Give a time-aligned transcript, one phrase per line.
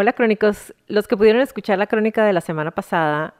[0.00, 3.34] Hola crónicos, los que pudieron escuchar la crónica de la semana pasada,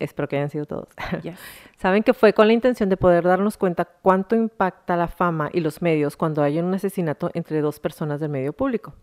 [0.00, 0.88] espero que hayan sido todos,
[1.22, 1.38] Yes.
[1.76, 5.60] saben que fue con la intención de poder darnos cuenta cuánto impacta la fama y
[5.60, 8.96] los medios cuando hay un asesinato entre dos personas del medio público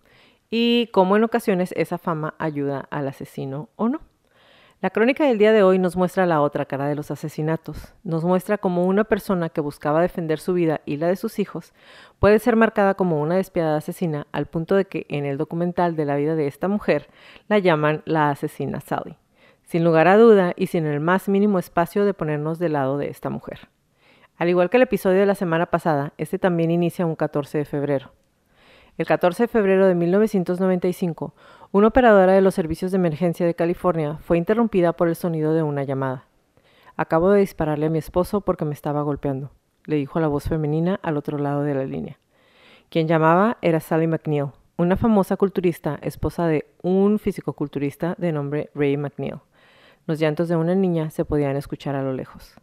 [0.49, 4.01] y cómo en ocasiones esa fama ayuda al asesino o no.
[4.81, 7.93] La crónica del día de hoy nos muestra la otra cara de los asesinatos.
[8.03, 11.71] Nos muestra cómo una persona que buscaba defender su vida y la de sus hijos
[12.17, 16.05] puede ser marcada como una despiadada asesina al punto de que en el documental de
[16.05, 17.09] la vida de esta mujer
[17.47, 19.17] la llaman la asesina Sally.
[19.65, 23.09] Sin lugar a duda y sin el más mínimo espacio de ponernos del lado de
[23.09, 23.69] esta mujer.
[24.35, 27.65] Al igual que el episodio de la semana pasada, este también inicia un 14 de
[27.65, 28.13] febrero.
[28.97, 31.35] El 14 de febrero de 1995,
[31.73, 35.63] una operadora de los servicios de emergencia de California fue interrumpida por el sonido de
[35.63, 36.25] una llamada.
[36.97, 39.51] Acabo de dispararle a mi esposo porque me estaba golpeando,
[39.85, 42.19] le dijo la voz femenina al otro lado de la línea.
[42.89, 48.97] Quien llamaba era Sally McNeil, una famosa culturista, esposa de un fisicoculturista de nombre Ray
[48.97, 49.39] McNeil.
[50.07, 52.55] Los llantos de una niña se podían escuchar a lo lejos.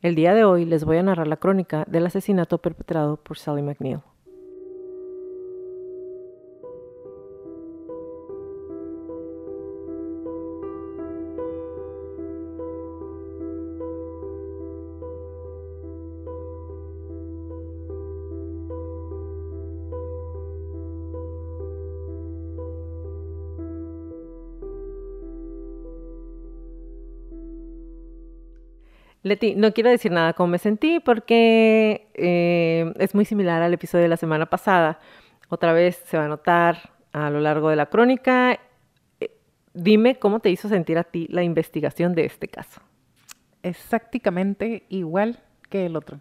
[0.00, 3.62] El día de hoy les voy a narrar la crónica del asesinato perpetrado por Sally
[3.62, 4.02] McNeil.
[29.24, 34.02] Leti, no quiero decir nada cómo me sentí porque eh, es muy similar al episodio
[34.02, 34.98] de la semana pasada.
[35.48, 38.60] Otra vez se va a notar a lo largo de la crónica.
[39.20, 39.30] Eh,
[39.72, 42.82] dime cómo te hizo sentir a ti la investigación de este caso.
[43.62, 45.38] Exactamente igual
[45.70, 46.20] que el otro.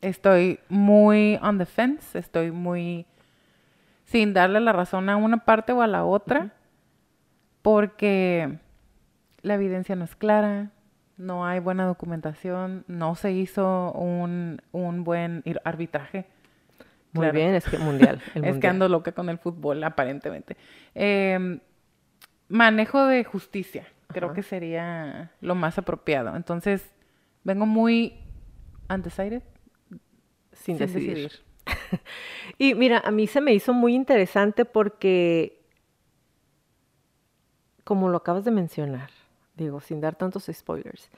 [0.00, 3.06] Estoy muy on the fence, estoy muy
[4.04, 6.54] sin darle la razón a una parte o a la otra,
[7.60, 8.60] porque
[9.42, 10.70] la evidencia no es clara,
[11.20, 16.26] no hay buena documentación, no se hizo un, un buen arbitraje.
[17.12, 17.32] Muy Claro.
[17.34, 18.20] bien, es que mundial.
[18.34, 20.56] el es que ando loca con el fútbol, aparentemente.
[20.94, 21.60] Eh,
[22.48, 26.34] manejo de justicia, creo que sería lo más apropiado.
[26.36, 26.88] Entonces,
[27.44, 28.14] vengo muy
[28.88, 29.42] undecided,
[30.52, 31.16] sin, sin decidir.
[31.16, 31.32] decidir.
[32.58, 35.62] Y mira, a mí se me hizo muy interesante porque,
[37.84, 39.10] como lo acabas de mencionar,
[39.64, 41.10] digo, sin dar tantos spoilers,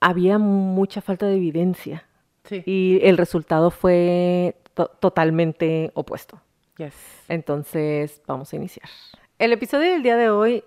[0.00, 2.04] había mucha falta de evidencia
[2.44, 2.62] Sí.
[2.66, 6.40] y el resultado fue to- totalmente opuesto.
[6.78, 6.94] Yes.
[7.28, 8.88] Entonces, vamos a iniciar.
[9.38, 10.64] El episodio del día de hoy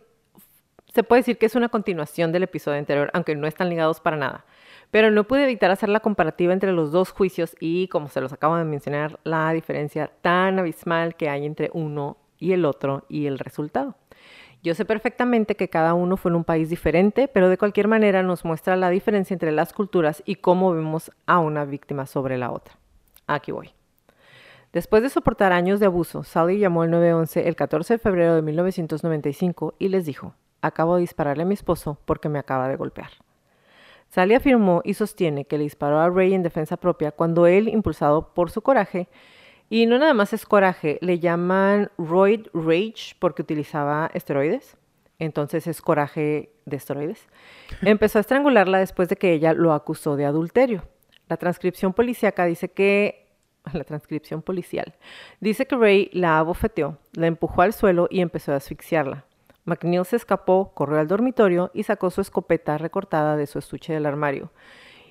[0.94, 4.16] se puede decir que es una continuación del episodio anterior, aunque no están ligados para
[4.18, 4.46] nada.
[4.92, 8.32] Pero no pude evitar hacer la comparativa entre los dos juicios y, como se los
[8.32, 13.26] acabo de mencionar, la diferencia tan abismal que hay entre uno y el otro y
[13.26, 13.96] el resultado.
[14.64, 18.24] Yo sé perfectamente que cada uno fue en un país diferente, pero de cualquier manera
[18.24, 22.50] nos muestra la diferencia entre las culturas y cómo vemos a una víctima sobre la
[22.50, 22.78] otra.
[23.28, 23.72] Aquí voy.
[24.72, 28.42] Después de soportar años de abuso, Sally llamó al 911 el 14 de febrero de
[28.42, 33.12] 1995 y les dijo, acabo de dispararle a mi esposo porque me acaba de golpear.
[34.08, 38.34] Sally afirmó y sostiene que le disparó a Ray en defensa propia cuando él, impulsado
[38.34, 39.10] por su coraje,
[39.74, 44.78] y no nada más es coraje, le llaman roid rage porque utilizaba esteroides,
[45.18, 47.28] entonces es coraje de esteroides,
[47.82, 50.84] empezó a estrangularla después de que ella lo acusó de adulterio.
[51.28, 53.32] La transcripción policíaca dice que
[53.74, 54.94] la transcripción policial.
[55.40, 59.26] Dice que Ray la abofeteó, la empujó al suelo y empezó a asfixiarla.
[59.66, 64.06] McNeil se escapó, corrió al dormitorio y sacó su escopeta recortada de su estuche del
[64.06, 64.52] armario.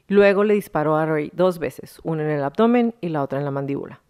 [0.07, 3.45] Luego le disparó a Ray dos veces, una en el abdomen y la otra en
[3.45, 4.01] la mandíbula.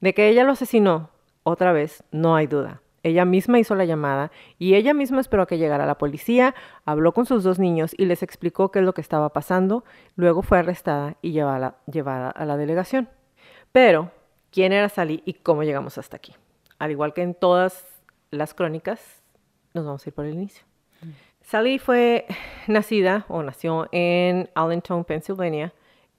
[0.00, 1.10] De que ella lo asesinó,
[1.42, 2.82] otra vez, no hay duda.
[3.02, 7.12] Ella misma hizo la llamada y ella misma esperó a que llegara la policía, habló
[7.12, 9.84] con sus dos niños y les explicó qué es lo que estaba pasando.
[10.16, 13.08] Luego fue arrestada y llevada, llevada a la delegación.
[13.70, 14.10] Pero,
[14.50, 16.34] ¿quién era Sally y cómo llegamos hasta aquí?
[16.80, 17.86] Al igual que en todas
[18.32, 19.22] las crónicas,
[19.72, 20.64] nos vamos a ir por el inicio.
[21.42, 22.26] Sally fue
[22.66, 25.72] nacida o nació en Allentown, Pennsylvania.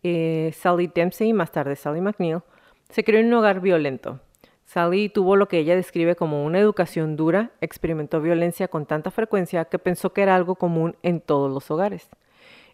[0.04, 2.40] Eh, Sally Dempsey, más tarde Sally McNeil,
[2.90, 4.20] se crió en un hogar violento.
[4.66, 9.66] Sally tuvo lo que ella describe como una educación dura, experimentó violencia con tanta frecuencia
[9.66, 12.10] que pensó que era algo común en todos los hogares.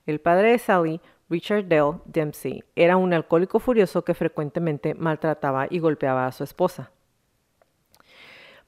[0.08, 5.80] El padre de Sally, Richard Dell Dempsey, era un alcohólico furioso que frecuentemente maltrataba y
[5.80, 6.92] golpeaba a su esposa.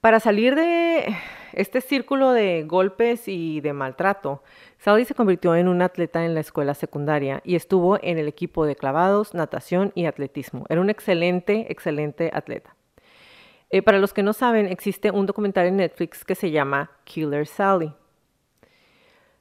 [0.06, 1.16] Para salir de
[1.54, 4.44] este círculo de golpes y de maltrato,
[4.78, 8.68] Sally se convirtió en una atleta en la escuela secundaria y estuvo en el equipo
[8.68, 10.68] de clavados, natación y atletismo.
[10.70, 12.76] Era un excelente, excelente atleta.
[13.72, 17.48] Eh, para los que no saben, existe un documental en Netflix que se llama Killer
[17.48, 17.92] Sally.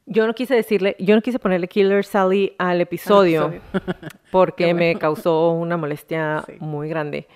[0.06, 3.52] Yo no quise decirle, yo no quise ponerle Killer Sally al episodio,
[4.32, 7.28] porque me causó una molestia muy grande.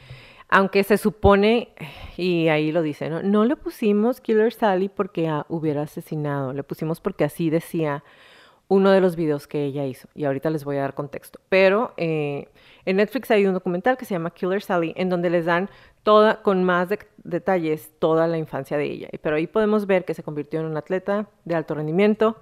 [0.49, 1.75] Aunque se supone,
[2.17, 3.23] y ahí lo dice, ¿no?
[3.23, 8.03] No le pusimos Killer Sally porque ah, hubiera asesinado, le pusimos porque así decía
[8.69, 10.09] uno de los videos que ella hizo.
[10.15, 11.41] Y ahorita les voy a dar contexto.
[11.49, 12.49] Pero eh,
[12.85, 15.71] en Netflix hay un documental que se llama Killer Sally, en donde les dan
[16.03, 19.09] toda, con más detalles, toda la infancia de ella.
[19.23, 22.37] Pero ahí podemos ver que se convirtió en una atleta de alto rendimiento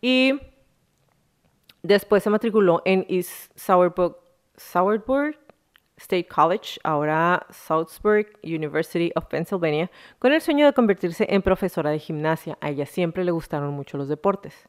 [0.00, 0.40] y
[1.82, 5.38] después se matriculó en East Sourburg
[6.02, 9.88] State College, ahora Southburg University of Pennsylvania,
[10.18, 12.58] con el sueño de convertirse en profesora de gimnasia.
[12.60, 14.68] A ella siempre le gustaron mucho los deportes.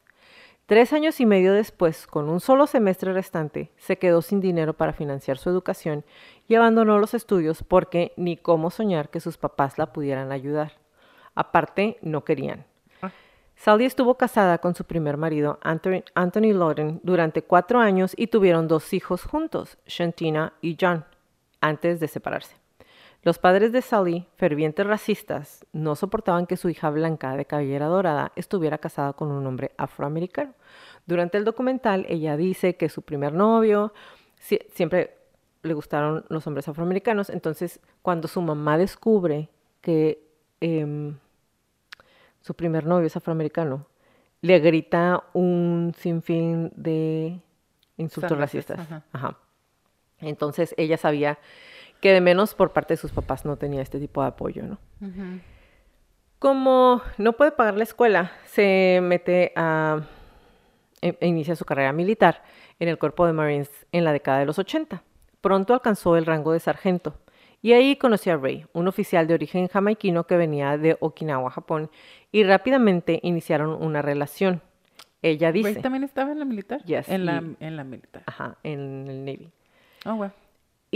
[0.66, 4.92] Tres años y medio después, con un solo semestre restante, se quedó sin dinero para
[4.92, 6.04] financiar su educación
[6.46, 10.72] y abandonó los estudios porque ni cómo soñar que sus papás la pudieran ayudar.
[11.34, 12.64] Aparte, no querían.
[13.02, 13.10] Ah.
[13.56, 16.54] Sally estuvo casada con su primer marido, Anthony, Anthony
[17.02, 21.04] durante cuatro años y tuvieron dos hijos juntos, Shantina y John
[21.64, 22.56] antes de separarse.
[23.22, 28.32] Los padres de Sally, fervientes racistas, no soportaban que su hija blanca de cabellera dorada
[28.36, 30.52] estuviera casada con un hombre afroamericano.
[31.06, 33.94] Durante el documental, ella dice que su primer novio
[34.38, 35.16] siempre
[35.62, 37.30] le gustaron los hombres afroamericanos.
[37.30, 39.48] Entonces, cuando su mamá descubre
[39.80, 40.22] que
[40.60, 41.16] em,
[42.42, 43.86] su primer novio es afroamericano,
[44.42, 47.40] le grita un sinfín de
[47.96, 48.86] insultos racistas.
[49.12, 49.38] Ajá.
[50.26, 51.38] Entonces ella sabía
[52.00, 54.78] que de menos por parte de sus papás no tenía este tipo de apoyo, ¿no?
[56.38, 60.02] Como no puede pagar la escuela, se mete a...
[61.00, 62.42] E, e, inicia su carrera militar
[62.78, 65.02] en el cuerpo de Marines en la década de los 80.
[65.40, 67.18] Pronto alcanzó el rango de sargento.
[67.62, 71.90] Y ahí conoció a Ray, un oficial de origen jamaiquino que venía de Okinawa, Japón,
[72.30, 74.60] y rápidamente iniciaron una relación.
[75.22, 75.72] Ella dice...
[75.72, 76.84] ¿Ray también estaba en la militar?
[76.84, 78.22] Yes, en, la, en la militar.
[78.26, 79.50] Ajá, en el Navy.
[80.04, 80.28] Oh,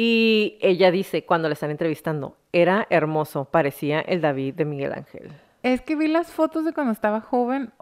[0.01, 5.33] y ella dice, cuando le están entrevistando, era hermoso, parecía el David de Miguel Ángel.
[5.65, 7.73] Es que vi las fotos de cuando estaba joven.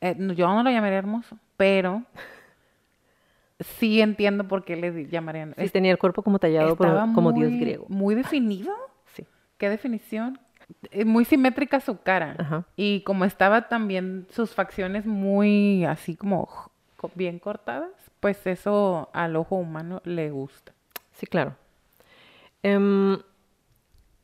[0.00, 2.04] Eh, yo no lo llamaría hermoso, pero
[3.60, 5.54] sí entiendo por qué le llamarían.
[5.58, 7.86] Sí, tenía el cuerpo como tallado como dios griego.
[7.88, 8.72] Muy definido.
[9.06, 9.26] Sí.
[9.58, 10.38] Qué definición.
[10.92, 12.66] Eh, muy simétrica su cara.
[12.76, 16.71] Y como estaba también sus facciones muy así como
[17.14, 17.90] bien cortadas
[18.22, 20.72] pues eso al ojo humano le gusta.
[21.10, 21.56] Sí, claro.
[22.62, 23.18] Em,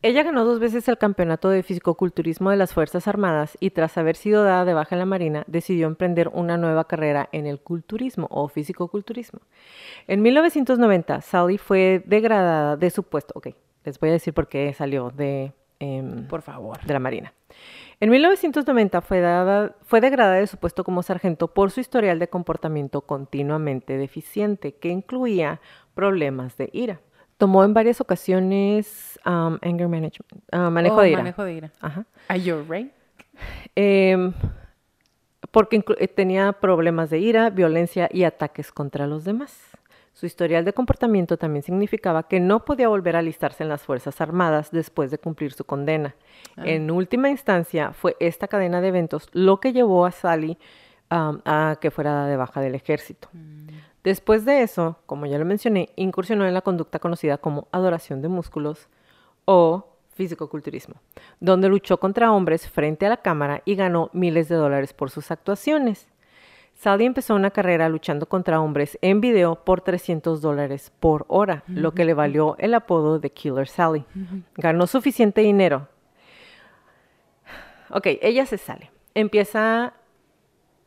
[0.03, 4.15] ella ganó dos veces el campeonato de fisicoculturismo de las Fuerzas Armadas y tras haber
[4.15, 8.29] sido dada de baja en la Marina, decidió emprender una nueva carrera en el culturismo
[8.31, 9.41] o fisicoculturismo.
[10.07, 13.35] En 1990, Sally fue degradada de su puesto.
[13.35, 13.49] Ok,
[13.83, 16.81] les voy a decir por qué salió de, em, por favor.
[16.87, 17.33] de la Marina.
[18.01, 22.29] En 1990 fue, dada, fue degradada de su puesto como sargento por su historial de
[22.29, 25.61] comportamiento continuamente deficiente, que incluía
[25.95, 27.01] problemas de ira.
[27.39, 31.19] Tomó en varias ocasiones um, anger management, uh, manejo oh, de ira.
[31.19, 31.73] Manejo de ira.
[31.81, 32.07] Ajá.
[32.29, 32.93] ¿Are you right?
[33.75, 34.33] Em,
[35.51, 35.81] porque
[36.15, 39.68] tenía problemas de ira, violencia y ataques contra los demás.
[40.19, 44.21] Su historial de comportamiento también significaba que no podía volver a alistarse en las Fuerzas
[44.21, 46.17] Armadas después de cumplir su condena.
[46.57, 46.63] Ah.
[46.65, 50.59] En última instancia, fue esta cadena de eventos lo que llevó a Sally
[51.09, 53.29] a que fuera de baja del ejército.
[53.33, 53.69] Mm.
[54.03, 58.27] Después de eso, como ya lo mencioné, incursionó en la conducta conocida como adoración de
[58.27, 58.89] músculos
[59.45, 60.97] o físico-culturismo,
[61.39, 65.31] donde luchó contra hombres frente a la cámara y ganó miles de dólares por sus
[65.31, 66.09] actuaciones.
[66.79, 71.93] Sally empezó una carrera luchando contra hombres en video por 300 dólares por hora, lo
[71.93, 74.05] que le valió el apodo de Killer Sally.
[74.55, 75.89] Ganó suficiente dinero.
[77.91, 78.93] Ok, ella se sale.
[79.15, 79.93] Empieza a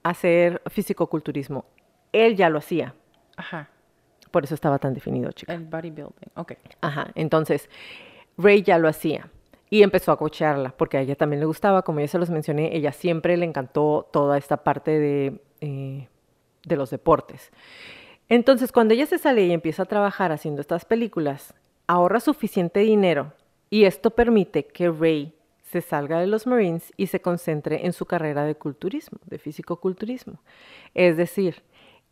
[0.02, 1.66] hacer fisicoculturismo.
[2.14, 2.96] Él ya lo hacía.
[3.36, 3.68] Ajá.
[4.32, 5.54] Por eso estaba tan definido, chica.
[5.54, 6.54] El bodybuilding, ok.
[6.80, 7.70] Ajá, entonces
[8.38, 9.30] Ray ya lo hacía
[9.72, 12.76] y empezó a cochearla porque a ella también le gustaba, como ya se los mencioné,
[12.76, 16.08] ella siempre le encantó toda esta parte de eh,
[16.66, 17.52] de los deportes.
[18.30, 21.54] Entonces, cuando ella se sale y empieza a trabajar haciendo estas películas,
[21.88, 23.34] ahorra suficiente dinero
[23.70, 28.06] y esto permite que Ray se salga de los Marines y se concentre en su
[28.06, 30.40] carrera de culturismo, de físico-culturismo.
[30.94, 31.64] Es decir,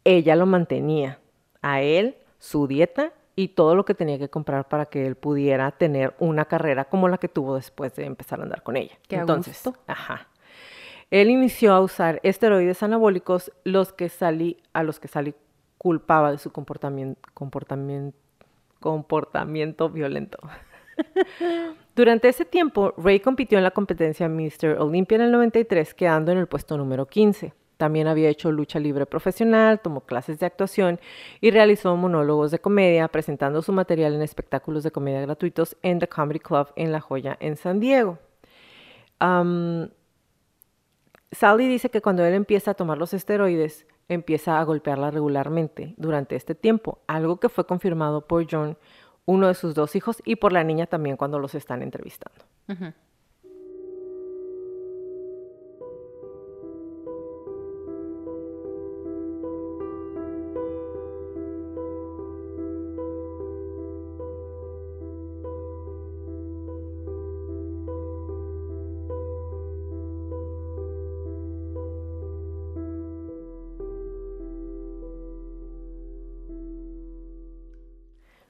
[0.04, 1.20] ella lo mantenía
[1.62, 5.72] a él, su dieta y todo lo que tenía que comprar para que él pudiera
[5.72, 8.98] tener una carrera como la que tuvo después de empezar a andar con ella.
[9.08, 10.28] Entonces, ajá.
[11.10, 15.36] Él inició a usar esteroides anabólicos los que salí, a los que Sally
[15.78, 18.18] culpaba de su comportamiento, comportamiento,
[18.82, 20.38] comportamiento violento.
[21.96, 24.80] Durante ese tiempo, Ray compitió en la competencia Mr.
[24.80, 27.54] Olympia en el 93, quedando en el puesto número 15.
[27.80, 31.00] También había hecho lucha libre profesional, tomó clases de actuación
[31.40, 36.10] y realizó monólogos de comedia, presentando su material en espectáculos de comedia gratuitos en The
[36.10, 38.20] Comedy Club en La Joya, en San Diego.
[41.32, 46.36] Sally dice que cuando él empieza a tomar los esteroides, empieza a golpearla regularmente durante
[46.36, 48.78] este tiempo, algo que fue confirmado por John,
[49.24, 52.44] uno de sus dos hijos, y por la niña también cuando los están entrevistando.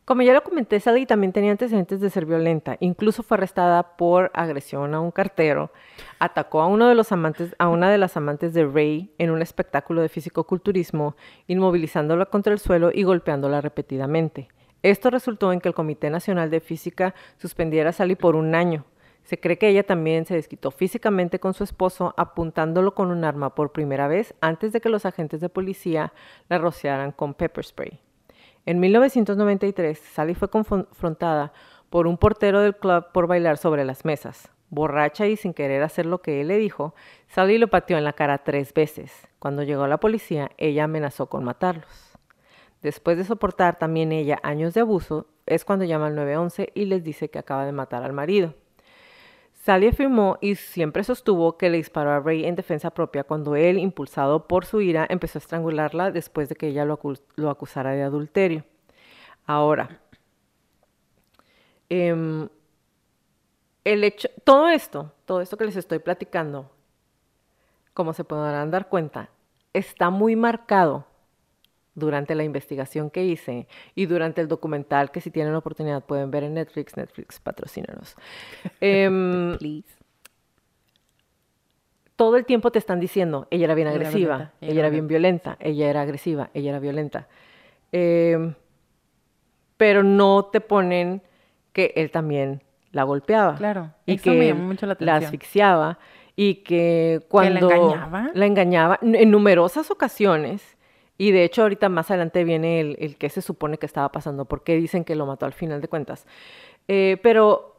[0.10, 2.78] Como ya lo comenté, Sally también tenía antecedentes de ser violenta.
[2.80, 5.72] Incluso fue arrestada por agresión a un cartero.
[6.18, 9.44] Atacó a uno de los amantes, a una de las amantes de Ray en un
[9.44, 14.48] espectáculo de fisicoculturismo, inmovilizándola contra el suelo y golpeándola repetidamente.
[14.82, 18.86] Esto resultó en que el Comité Nacional de Física suspendiera a Sally por un año.
[19.26, 23.54] Se cree que ella también se desquitó físicamente con su esposo, apuntándolo con un arma
[23.54, 26.14] por primera vez antes de que los agentes de policía
[26.50, 28.09] la rociaran con pepper spray.
[28.70, 31.54] En 1993, Sally fue confrontada
[31.90, 34.52] por un portero del club por bailar sobre las mesas.
[34.70, 36.94] Borracha y sin querer hacer lo que él le dijo,
[37.30, 39.28] Sally lo pateó en la cara tres veces.
[39.40, 42.16] Cuando llegó la policía, ella amenazó con matarlos.
[42.84, 47.04] Después de soportar también ella años de abuso, es cuando llama al 911 y les
[47.04, 48.54] dice que acaba de matar al marido.
[49.60, 53.78] Sally afirmó y siempre sostuvo que le disparó a Ray en defensa propia cuando él,
[53.78, 56.98] impulsado por su ira, empezó a estrangularla después de que ella lo,
[57.50, 58.64] acusara de adulterio.
[59.46, 60.00] Ahora,
[61.90, 62.48] em,
[63.84, 66.72] el hecho, todo esto, todo esto que les estoy platicando,
[67.94, 69.30] como se podrán dar cuenta,
[69.74, 71.09] está muy marcado
[71.96, 76.32] durante la investigación que hice y durante el documental que si tienen la oportunidad pueden
[76.32, 78.16] ver en Netflix, Netflix patrocínanos.
[78.82, 79.58] Em,
[82.16, 85.90] todo el tiempo te están diciendo, ella era bien agresiva, ella, era, bien violenta, ella
[85.90, 87.28] era agresiva, ella era violenta.
[87.92, 88.54] Em,
[89.78, 91.22] pero no te ponen
[91.72, 93.56] que él también la golpeaba.
[93.56, 95.20] Claro, y que me llamó mucho la, atención.
[95.20, 96.00] la asfixiaba
[96.36, 100.78] y que cuando la engañaba, la engañaba en numerosas ocasiones
[101.20, 104.46] y de hecho ahorita más adelante viene el, el que se supone que estaba pasando,
[104.46, 106.26] porque dicen que lo mató al final de cuentas.
[106.88, 107.76] Eh, pero,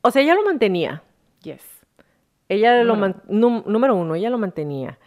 [0.00, 1.02] o sea, ella lo mantenía.
[1.42, 1.62] Yes.
[2.48, 2.94] Ella lo
[3.26, 5.00] número uno, ella lo mantenía.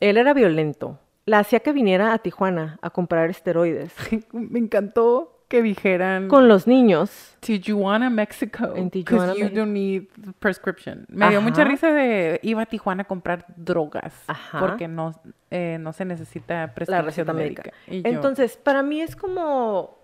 [0.00, 0.98] Él era violento.
[1.26, 3.94] La hacía que viniera a Tijuana a comprar esteroides.
[4.32, 10.04] Me encantó que dijeran con los niños Tijuana, Mexico, en Tijuana, you don't need
[10.38, 11.04] prescription.
[11.10, 14.14] Me dio mucha risa de iba a Tijuana a comprar drogas
[14.58, 15.12] porque no
[15.50, 17.70] eh, no se necesita prescripción la receta médica.
[17.86, 19.98] Entonces, para mí es como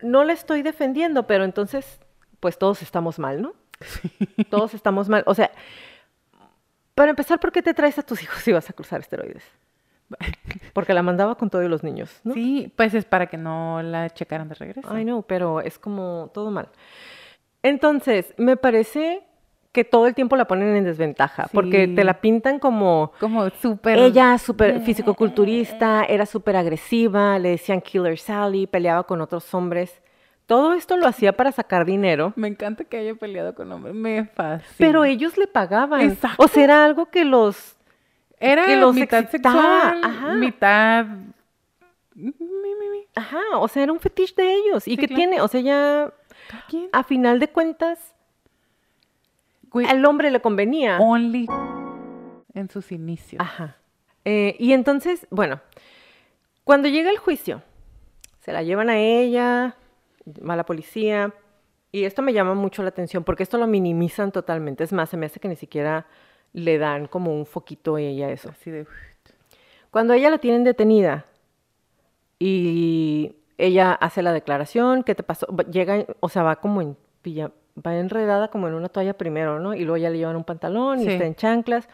[0.00, 1.98] no le estoy defendiendo, pero entonces
[2.38, 3.54] pues todos estamos mal, ¿no?
[4.48, 5.50] Todos estamos mal, o sea,
[6.94, 9.42] para empezar, ¿por qué te traes a tus hijos si vas a cruzar esteroides?
[10.72, 12.34] Porque la mandaba con todos los niños, ¿no?
[12.34, 14.88] Sí, pues es para que no la checaran de regreso.
[14.90, 16.68] Ay, no, pero es como todo mal.
[17.62, 19.22] Entonces, me parece
[19.72, 23.12] que todo el tiempo la ponen en desventaja, porque te la pintan como...
[23.18, 23.98] Como súper...
[23.98, 30.02] Ella, súper fisicoculturista, era súper agresiva, le decían Killer Sally, peleaba con otros hombres.
[30.44, 32.34] Todo esto lo hacía para sacar dinero.
[32.36, 34.74] Me encanta que haya peleado con hombres, me fascina.
[34.76, 36.02] Pero ellos le pagaban.
[36.02, 36.42] Exacto.
[36.42, 37.76] O sea, era algo que los
[38.42, 40.34] Era que los mitad excitaba, sexual, ajá.
[40.34, 41.06] mitad...
[42.14, 43.06] Mi, mi, mi.
[43.14, 44.86] Ajá, o sea, era un fetiche de ellos.
[44.86, 45.16] ¿Y Sí, qué claro.
[45.16, 45.40] tiene?
[45.40, 46.12] O sea, ya
[46.50, 46.88] ¿Cada quien?
[46.92, 48.14] a final de cuentas,
[49.70, 50.98] Güey, al hombre le convenía.
[50.98, 51.46] Only
[52.54, 53.40] en sus inicios.
[53.40, 53.76] Ajá.
[54.26, 55.60] Eh, y entonces, bueno,
[56.64, 57.62] cuando llega el juicio,
[58.40, 59.76] se la llevan a ella,
[60.48, 61.32] va la policía,
[61.90, 64.84] y esto me llama mucho la atención porque esto lo minimizan totalmente.
[64.84, 66.06] Es más, se me hace que ni siquiera
[66.52, 68.50] le dan como un foquito a ella eso.
[68.50, 68.86] Así de...
[69.90, 71.26] Cuando ella la tienen detenida
[72.38, 75.46] y ella hace la declaración, ¿qué te pasó?
[75.70, 79.74] Llega, o sea, va como en pilla- va enredada como en una toalla primero, ¿no?
[79.74, 81.10] Y luego ya le llevan un pantalón y Sí.
[81.10, 81.88] está en chanclas.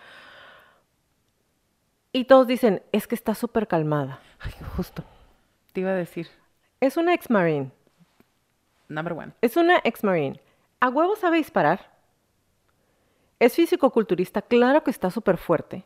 [2.13, 4.21] Y todos dicen, es que está súper calmada.
[4.41, 5.05] Ay, justo.
[5.73, 6.29] Te iba a decir.
[6.81, 7.71] Es una ex-marine.
[8.89, 9.33] Number one.
[9.43, 10.41] Es una ex-marine.
[10.81, 11.91] ¿A huevo sabe disparar?
[13.39, 15.85] Es físico-culturista, claro que está súper fuerte.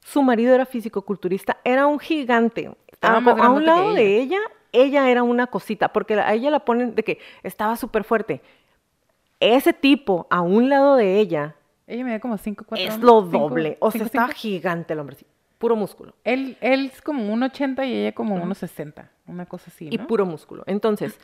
[0.00, 2.70] Su marido era físico-culturista, era un gigante.
[3.00, 4.38] A, a un lado de ella,
[4.72, 8.40] ella era una cosita, porque a ella la ponen de que estaba súper fuerte.
[9.40, 13.22] Ese tipo, a un lado de ella, Ella me da como 5, 4 es lo
[13.22, 13.76] doble.
[13.80, 15.26] O sea, estaba gigante el hombre, sí,
[15.58, 16.14] puro músculo.
[16.24, 19.08] Él, él es como 1,80 y ella como 1,60.
[19.26, 20.06] Una cosa así, y ¿no?
[20.06, 20.62] puro músculo.
[20.66, 21.18] Entonces,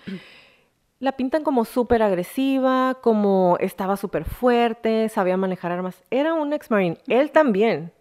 [1.00, 6.02] la pintan como súper agresiva, como estaba súper fuerte, sabía manejar armas.
[6.10, 6.98] Era un ex-marine.
[7.06, 7.92] Él también.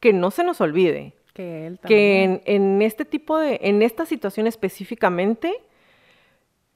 [0.00, 1.14] Que no se nos olvide.
[1.32, 2.42] Que él Que también.
[2.44, 5.54] en, en este tipo de, en esta situación específicamente,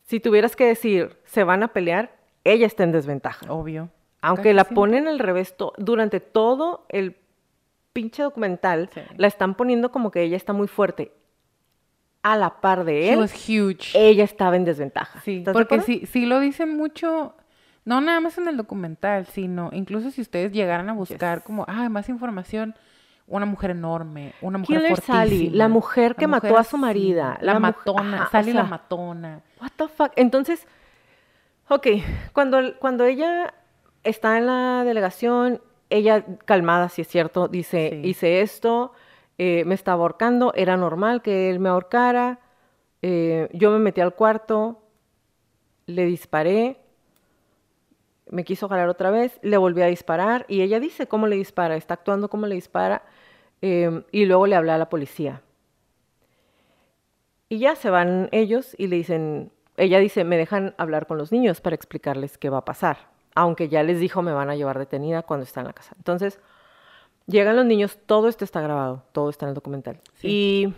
[0.05, 3.53] si tuvieras que decir, se van a pelear, ella está en desventaja.
[3.53, 3.91] Obvio.
[4.23, 7.17] Aunque Casi la ponen al revés to- durante todo el
[7.93, 9.01] pinche documental, Sí.
[9.17, 11.13] la están poniendo como que ella está muy fuerte.
[12.33, 13.91] A la par de She él, was huge.
[13.95, 15.21] ella estaba en desventaja.
[15.21, 17.35] Sí, ¿Estás de porque sí, sí lo dicen mucho,
[17.85, 21.45] no nada más en el documental, sino incluso si ustedes llegaran a buscar Yes.
[21.47, 22.75] como, ah, más información,
[23.27, 25.19] una mujer enorme, una mujer Killer fortísima.
[25.19, 29.41] Sally, la mujer que mató a su marida, La, matona, ajá, o Sally la matona.
[29.61, 30.13] What the fuck?
[30.17, 30.67] Entonces,
[31.69, 31.87] ok,
[32.33, 33.53] cuando, cuando ella
[34.05, 35.61] está en la delegación,
[35.91, 38.09] ella calmada, si es cierto, dice, Sí.
[38.09, 38.93] hice esto,
[39.39, 42.41] eh, me estaba ahorcando, era normal que él me ahorcara,
[43.03, 44.83] eh, yo me metí al cuarto,
[45.87, 46.77] le disparé,
[48.31, 51.77] me quiso jalar otra vez, le volví a disparar y ella dice cómo le dispara,
[51.77, 53.03] está actuando cómo le dispara
[53.63, 55.43] eh, y luego le habla a la policía.
[57.49, 61.33] Y ya se van ellos y le dicen, ella dice, me dejan hablar con los
[61.33, 64.79] niños para explicarles qué va a pasar, aunque ya les dijo me van a llevar
[64.79, 65.95] detenida cuando está en la casa.
[65.97, 66.41] Entonces,
[67.29, 70.01] llegan los niños, todo esto está grabado, todo está en el documental.
[70.23, 70.73] Y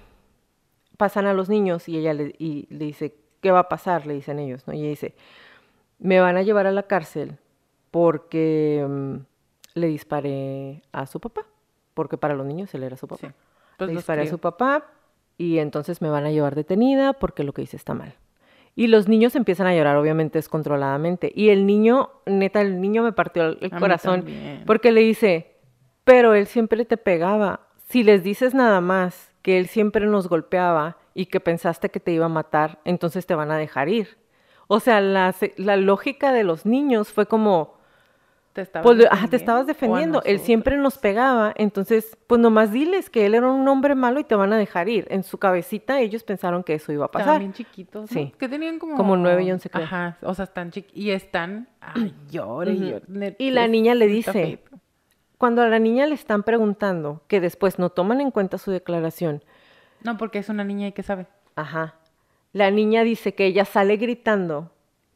[0.99, 4.07] pasan a los niños y ella le, y le dice, ¿qué va a pasar?
[4.07, 4.75] Le dicen ellos, ¿no?
[4.75, 5.15] Y ella dice,
[5.99, 7.39] me van a llevar a la cárcel
[7.91, 9.15] porque mm,
[9.75, 11.47] le disparé a su papá,
[11.95, 13.29] porque para los niños él era su papá.
[13.29, 13.35] Sí,
[13.79, 14.85] pues le disparé a su papá
[15.39, 18.15] y entonces me van a llevar detenida porque lo que hice está mal.
[18.77, 21.33] Y los niños empiezan a llorar, obviamente, descontroladamente.
[21.35, 24.25] Y el niño, neta, el niño me partió el, A corazón
[24.65, 25.60] porque le dice,
[26.05, 27.61] pero él siempre te pegaba.
[27.89, 32.13] Si les dices nada más que él siempre nos golpeaba y que pensaste que te
[32.13, 34.19] iba a matar, entonces te van a dejar ir.
[34.73, 35.35] O sea, la,
[35.77, 37.75] lógica de los niños fue como,
[38.53, 40.23] Te estabas pues, ajá, te estabas defendiendo.
[40.25, 44.25] Él siempre nos pegaba, entonces, pues nomás diles que él era un hombre malo y
[44.25, 45.09] te van a dejar ir.
[45.11, 47.41] En su cabecita ellos pensaron que eso iba a Estaban pasar.
[47.41, 48.07] bien chiquitos, ¿no?
[48.07, 48.33] Sí.
[48.39, 48.97] Que tenían como...
[48.97, 49.85] Como nueve y once, creo.
[49.85, 50.97] Ajá, o sea, están chiquitos.
[50.97, 51.69] Y están...
[51.81, 53.03] Ay, llore,
[53.39, 54.61] Y la niña le dice.
[55.41, 59.43] Cuando a la niña le están preguntando, que después no toman en cuenta su declaración,
[60.05, 61.27] No, porque es una niña y que sabe.
[61.57, 61.95] Ajá.
[62.53, 64.71] La niña dice que ella sale gritando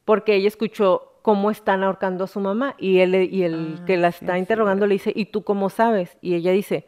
[0.07, 3.99] porque ella escuchó cómo están ahorcando a su mamá y él y el Ah, que
[3.99, 6.17] la está es interrogando le dice, ¿y tú cómo sabes?
[6.23, 6.87] Y ella dice,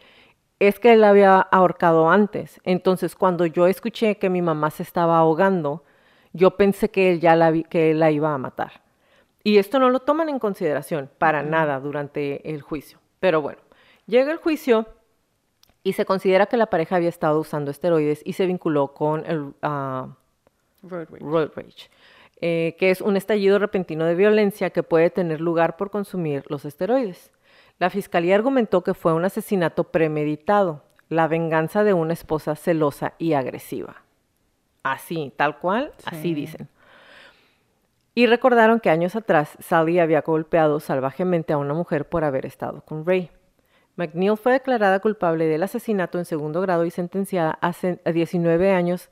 [0.59, 2.59] es que él la había ahorcado antes.
[2.65, 5.85] Entonces, cuando yo escuché que mi mamá se estaba ahogando,
[6.33, 8.81] yo pensé que él ya la, vi- que él la iba a matar.
[9.45, 12.99] Y esto no lo toman en consideración para nada durante el juicio.
[13.21, 13.59] Pero bueno,
[14.07, 14.87] llega el juicio
[15.83, 19.53] y se considera que la pareja había estado usando esteroides y se vinculó con el
[19.63, 20.09] ah,
[20.83, 21.25] Road rage.
[21.25, 21.91] road rage,
[22.41, 26.65] eh, que es un estallido repentino de violencia que puede tener lugar por consumir los
[26.65, 27.31] esteroides.
[27.79, 33.35] La fiscalía argumentó que fue un asesinato premeditado, la venganza de una esposa celosa y
[33.35, 34.03] agresiva.
[34.83, 36.35] Así, tal cual, así Sí.
[36.35, 36.69] dicen.
[38.19, 42.81] Y recordaron que años atrás Sally había golpeado salvajemente a una mujer por haber estado
[42.81, 43.31] con Ray.
[43.97, 48.73] McNeil fue declarada culpable del asesinato en segundo grado y sentenciada a ce- a 19
[48.73, 49.11] años,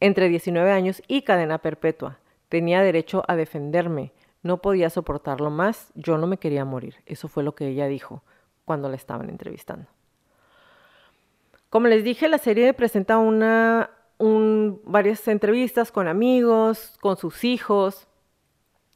[0.00, 2.18] entre 19 años y cadena perpetua.
[2.50, 4.12] Tenía derecho a defenderme.
[4.42, 5.90] No podía soportarlo más.
[5.94, 6.96] Yo no me quería morir.
[7.06, 8.22] Eso fue lo que ella dijo
[8.66, 9.86] cuando la estaban entrevistando.
[11.70, 13.88] Como les dije, la serie presenta una,
[14.84, 18.06] varias entrevistas con amigos, con sus hijos.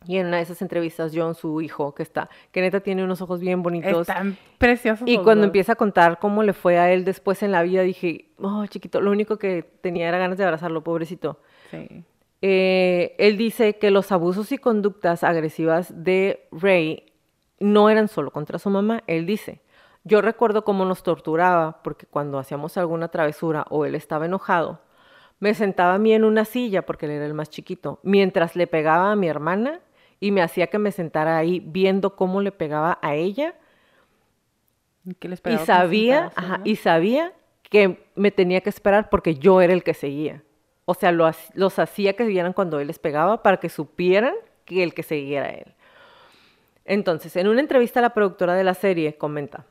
[0.06, 3.20] Y en una de esas entrevistas, John, su hijo, que está, que neta tiene unos
[3.22, 4.08] ojos bien bonitos.
[4.08, 5.08] Están preciosos.
[5.08, 8.26] Y cuando empieza a contar cómo le fue a él después en la vida, dije,
[8.40, 11.38] oh, chiquito, lo único que tenía era ganas de abrazarlo, pobrecito.
[11.70, 12.04] Sí.
[12.42, 17.04] Eh, él dice que los abusos y conductas agresivas de Ray
[17.58, 19.02] no eran solo contra su mamá.
[19.06, 19.62] Él dice,
[20.04, 24.80] yo recuerdo cómo nos torturaba, porque cuando hacíamos alguna travesura o él estaba enojado,
[25.40, 28.66] me sentaba a mí en una silla, porque él era el más chiquito, mientras le
[28.66, 29.80] pegaba a mi hermana
[30.24, 33.54] y me hacía que me sentara ahí viendo cómo le pegaba a ella.
[35.04, 36.32] y sabía,
[36.64, 40.42] y sabía que me tenía que esperar porque yo era el que seguía.
[40.86, 44.32] O sea, los hacía que vieran cuando él les pegaba para que supieran
[44.64, 45.74] que el que seguía era él.
[46.86, 49.66] Entonces, en una entrevista la productora de la serie comenta,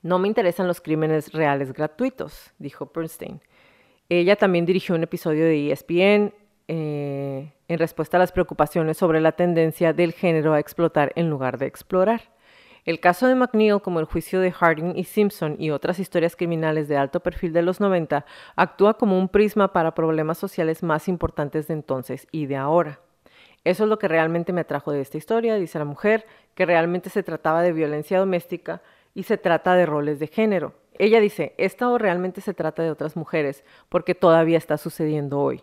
[0.00, 3.38] no me interesan los crímenes reales gratuitos, dijo Bernstein.
[4.08, 6.32] Ella también dirigió un episodio de ESPN
[6.74, 11.58] eh, en respuesta a las preocupaciones sobre la tendencia del género a explotar en lugar
[11.58, 12.30] de explorar.
[12.86, 16.88] El caso de McNeil, como el juicio de Harding y Simpson y otras historias criminales
[16.88, 18.24] de alto perfil de los 90,
[18.56, 23.00] actúa como un prisma para problemas sociales más importantes de entonces y de ahora.
[23.64, 27.10] Eso es lo que realmente me atrajo de esta historia, dice la mujer, que realmente
[27.10, 28.80] se trataba de violencia doméstica
[29.12, 30.72] y se trata de roles de género.
[30.98, 35.62] Ella dice, esto realmente se trata de otras mujeres, porque todavía está sucediendo hoy,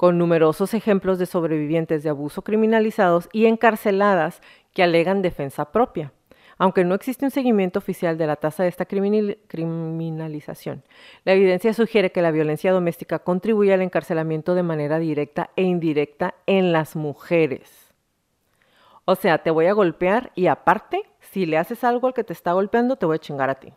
[0.00, 4.40] con numerosos ejemplos de sobrevivientes de abuso criminalizados y encarceladas
[4.72, 6.14] que alegan defensa propia
[6.56, 10.82] aunque no existe un seguimiento oficial de la tasa de esta criminalización.
[11.24, 16.34] La evidencia sugiere que la violencia doméstica contribuye al encarcelamiento de manera directa e indirecta
[16.44, 17.70] en las mujeres.
[19.06, 22.34] O sea, te voy a golpear y aparte, si le haces algo al que te
[22.34, 23.72] está golpeando, te voy a chingar a ti.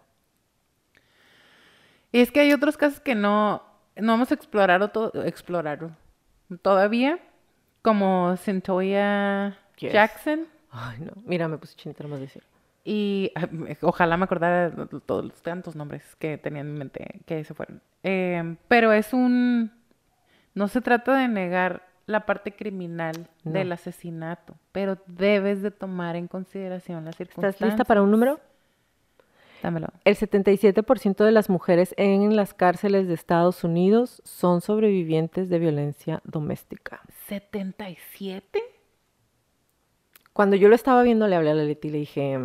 [2.11, 3.63] Y es que hay otros casos que no,
[3.95, 4.91] no vamos a explorar,
[5.23, 6.02] explorar
[6.61, 7.19] todavía,
[7.81, 10.47] como Centoya Jackson.
[10.71, 11.11] Ay, no.
[11.25, 12.43] Mira, me puse chinita más decir.
[12.83, 13.31] Y
[13.81, 17.81] ojalá me acordara de todos los tantos nombres que tenía en mente que se fueron.
[18.03, 19.71] Em, pero es un...
[20.53, 26.27] No se trata de negar la parte criminal del asesinato, pero debes de tomar en
[26.27, 27.55] consideración las circunstancias.
[27.55, 28.39] ¿Estás lista para un número?
[29.63, 29.87] Dámelo.
[30.03, 36.21] El 77% de las mujeres en las cárceles de Estados Unidos son sobrevivientes de violencia
[36.25, 36.99] doméstica.
[37.29, 38.43] ¿77?
[40.33, 42.35] Cuando yo lo estaba viendo, le hablé a la Leti y le dije,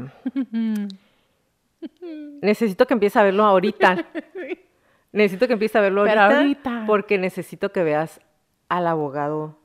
[2.40, 4.06] necesito que empiece a verlo ahorita.
[5.12, 8.20] necesito que empiece a verlo ahorita, porque necesito que veas
[8.68, 9.58] al abogado,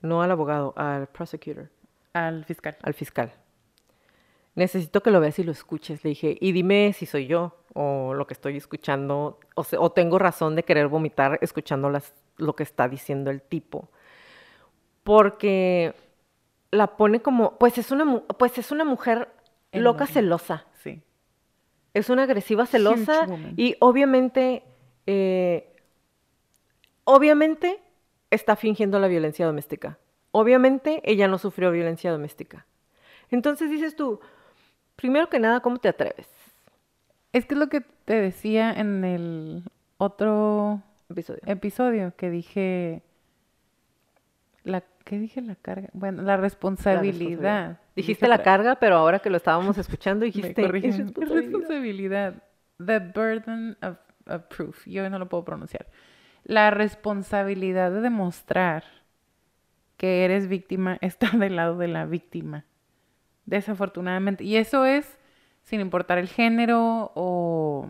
[0.00, 1.70] no al abogado, al prosecutor.
[2.12, 2.76] Al fiscal.
[2.82, 3.32] Al fiscal.
[4.54, 6.04] Necesito que lo veas y lo escuches.
[6.04, 10.18] Le dije, y dime si soy yo o lo que estoy escuchando, o, o tengo
[10.18, 13.88] razón de querer vomitar escuchando las, lo que está diciendo el tipo.
[15.04, 15.94] Porque
[16.70, 19.28] la pone como, pues es una, pues es una mujer
[19.72, 20.66] loca celosa.
[20.82, 21.00] Sí.
[21.94, 24.64] Es una agresiva celosa y obviamente,
[25.06, 25.76] eh,
[27.04, 27.80] obviamente
[28.30, 29.98] está fingiendo la violencia doméstica.
[30.30, 32.66] Obviamente ella no sufrió violencia doméstica.
[33.30, 34.20] Entonces dices tú,
[34.96, 36.28] primero que nada, ¿cómo te atreves?
[37.32, 39.64] Es que es lo que te decía en el
[39.96, 43.02] otro episodio, episodio que dije,
[44.64, 45.88] la ¿Qué dije la carga?
[45.92, 47.80] Bueno, la responsabilidad.
[47.96, 51.34] Dijiste la carga, pero ahora que lo estábamos escuchando dijiste responsabilidad.
[51.34, 52.42] responsabilidad.
[52.84, 53.98] The burden of,
[54.48, 54.86] proof.
[54.86, 55.86] Yo no lo puedo pronunciar.
[56.44, 58.84] La responsabilidad de demostrar
[59.96, 62.64] que eres víctima está del lado de la víctima.
[63.46, 64.44] Desafortunadamente.
[64.44, 65.18] Y eso es
[65.62, 67.88] sin importar el género o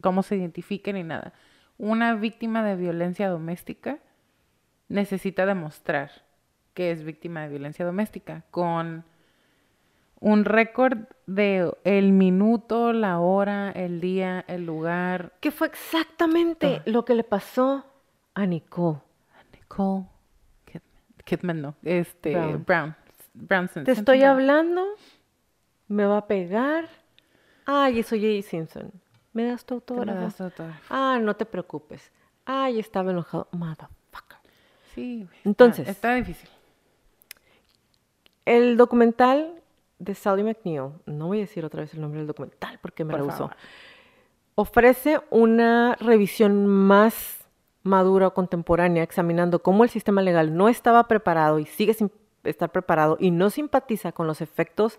[0.00, 1.32] cómo se identifique ni nada.
[1.78, 3.98] Una víctima de violencia doméstica
[4.88, 6.10] necesita demostrar
[6.74, 9.04] que es víctima de violencia doméstica con
[10.20, 15.34] un récord de el minuto, la hora, el día, el lugar.
[15.40, 17.84] Que fue exactamente lo que le pasó
[18.34, 18.98] a Nicole.
[19.38, 20.06] A Nicole
[21.24, 21.62] Kidman.
[21.62, 21.74] no.
[21.82, 22.64] Este, Brown.
[22.64, 22.96] Brown.
[23.84, 24.84] Te estoy hablando,
[25.88, 26.88] me va a pegar.
[27.66, 28.92] Ay, soy Jay Simpson.
[29.32, 30.72] ¿Me das tu autógrafo?
[30.88, 32.12] Ah, no te preocupes.
[32.44, 33.48] Ay, estaba enojado.
[33.50, 34.38] Motherfucker.
[34.94, 35.26] Sí.
[35.44, 35.88] Entonces.
[35.88, 36.48] Está, difícil.
[38.44, 39.62] El documental
[39.98, 43.16] de Sally McNeil, no voy a decir otra vez el nombre del documental porque me
[43.16, 43.50] rehusó,
[44.54, 47.48] ofrece una revisión más
[47.82, 52.10] madura o contemporánea examinando cómo el sistema legal no estaba preparado y sigue sin
[52.44, 54.98] estar preparado y no simpatiza con los efectos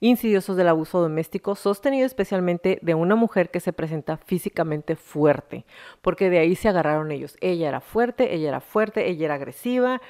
[0.00, 5.64] insidiosos del abuso doméstico, sostenido especialmente de una mujer que se presenta físicamente fuerte,
[6.02, 7.36] porque de ahí se agarraron ellos.
[7.40, 10.00] Ella era fuerte, ella era fuerte, ella era agresiva,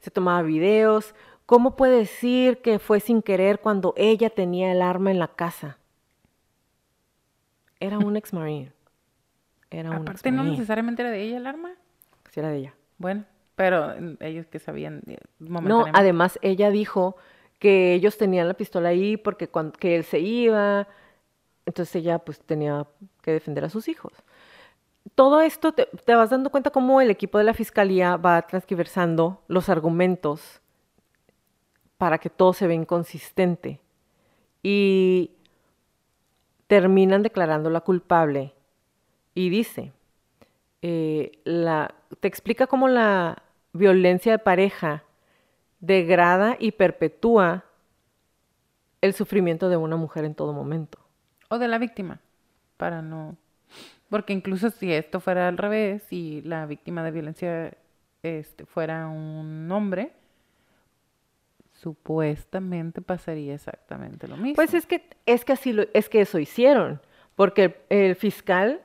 [0.00, 1.14] se tomaba videos.
[1.46, 5.78] ¿Cómo puede decir que fue sin querer cuando ella tenía el arma en la casa?
[7.80, 8.72] Era un ex marine.
[9.70, 11.72] Era un Aparte, no necesariamente era de ella el arma.
[12.30, 12.74] Sí, era de ella.
[12.98, 13.24] Bueno,
[13.54, 15.02] pero ellos que sabían.
[15.38, 17.16] No, además ella dijo
[17.58, 20.88] que ellos tenían la pistola ahí porque cuando, que él se iba,
[21.66, 22.86] entonces ella pues tenía
[23.22, 24.12] que defender a sus hijos.
[25.14, 29.68] Todo esto te, vas dando cuenta cómo el equipo de la fiscalía va transversando los
[29.68, 30.60] argumentos
[31.98, 33.80] para que todo se vea inconsistente
[34.62, 35.32] y
[36.66, 38.54] terminan declarándola culpable
[39.34, 39.92] y dice,
[40.82, 43.42] eh, la, te explica cómo la
[43.72, 45.04] violencia de pareja
[45.80, 47.64] degrada y perpetúa
[49.00, 50.98] el sufrimiento de una mujer en todo momento.
[51.48, 52.20] O de la víctima,
[52.76, 53.36] para no...
[54.08, 57.72] Porque incluso si esto fuera al revés, si la víctima de violencia
[58.22, 60.12] este, fuera un hombre,
[61.82, 64.54] supuestamente pasaría exactamente lo mismo.
[64.54, 67.00] Pues es que, es que así lo, es que eso hicieron,
[67.34, 68.80] porque el, fiscal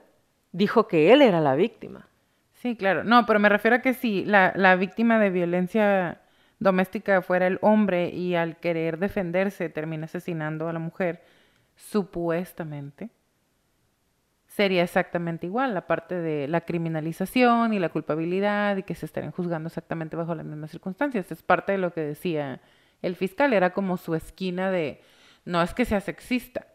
[0.52, 2.08] dijo que él era la víctima.
[2.54, 3.04] Sí, claro.
[3.04, 6.20] No, pero me refiero a que si la, la víctima de violencia
[6.58, 11.22] doméstica fuera el hombre y al querer defenderse termina asesinando a la mujer,
[11.76, 13.10] supuestamente,
[14.48, 19.30] sería exactamente igual, la parte de la criminalización y la culpabilidad y que se estarían
[19.30, 21.30] juzgando exactamente bajo las mismas circunstancias.
[21.30, 22.60] Es parte de lo que decía
[23.00, 25.00] el fiscal, era como su esquina de,
[25.44, 26.66] no es que sea sexista,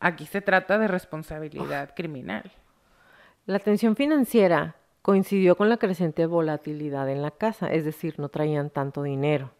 [0.00, 2.50] aquí se trata de responsabilidad criminal.
[3.50, 8.70] La tensión financiera coincidió con la creciente volatilidad en la casa, es decir, no traían
[8.70, 9.50] tanto dinero.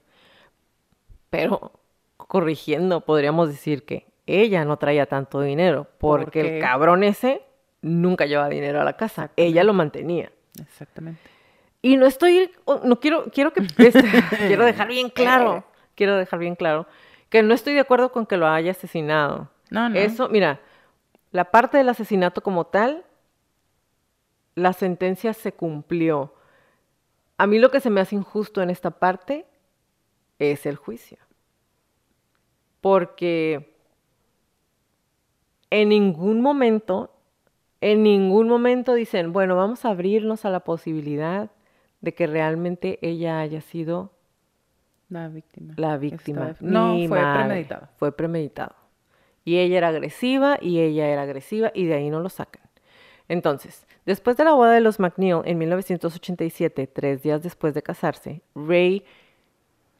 [1.28, 1.72] Pero
[2.16, 7.42] corrigiendo, podríamos decir que ella no traía tanto dinero, porque el cabrón ese
[7.82, 10.30] nunca llevaba dinero a la casa, ella lo mantenía.
[10.60, 11.28] Exactamente.
[11.82, 12.52] Y no estoy,
[12.84, 14.04] no quiero, quiero que, este,
[14.46, 15.64] quiero dejar bien claro,
[15.96, 16.86] quiero dejar bien claro
[17.28, 19.50] que no estoy de acuerdo con que lo haya asesinado.
[19.68, 19.98] No, no.
[19.98, 20.60] Eso, mira,
[21.32, 23.04] la parte del asesinato como tal
[24.54, 26.34] la sentencia se cumplió.
[27.38, 29.46] A mí lo que se me hace injusto en esta parte
[30.38, 31.18] es el juicio.
[32.80, 33.74] Porque
[35.70, 37.14] en ningún momento,
[37.80, 41.50] en ningún momento dicen, bueno, vamos a abrirnos a la posibilidad
[42.00, 44.12] de que realmente ella haya sido
[45.08, 45.74] la víctima.
[45.76, 46.56] La víctima.
[46.60, 47.88] No, fue premeditado.
[47.96, 48.74] Fue premeditado.
[49.44, 52.69] Y ella era agresiva y ella era agresiva y de ahí no lo sacan.
[53.30, 58.42] Entonces, después de la boda de los McNeil en 1987, tres días después de casarse,
[58.56, 59.04] Ray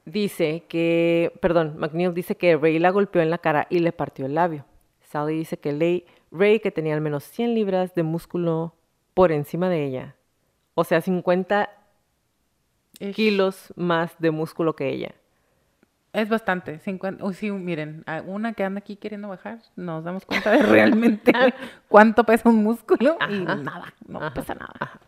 [0.05, 4.27] dice que, perdón, McNeil dice que Ray la golpeó en la cara y le partió
[4.27, 4.65] el labio.
[5.03, 8.75] Sally dice que Ray, que tenía al menos 100 libras de músculo
[9.15, 10.17] por encima de ella,
[10.75, 11.71] o sea, 50
[13.15, 15.15] kilos más de músculo que ella.
[16.13, 16.79] Es bastante.
[16.81, 21.33] 50, sí, miren, una que anda aquí queriendo bajar, nos damos cuenta de realmente
[21.89, 25.01] cuánto pesa un músculo y nada, no pesa nada.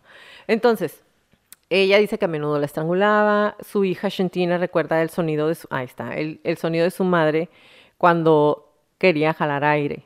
[0.47, 1.03] Entonces,
[1.69, 3.57] ella dice que a menudo la estrangulaba.
[3.61, 7.03] Su hija Shantina recuerda el sonido de su, ahí está, el, el sonido de su
[7.03, 7.49] madre
[7.97, 10.05] cuando quería jalar aire.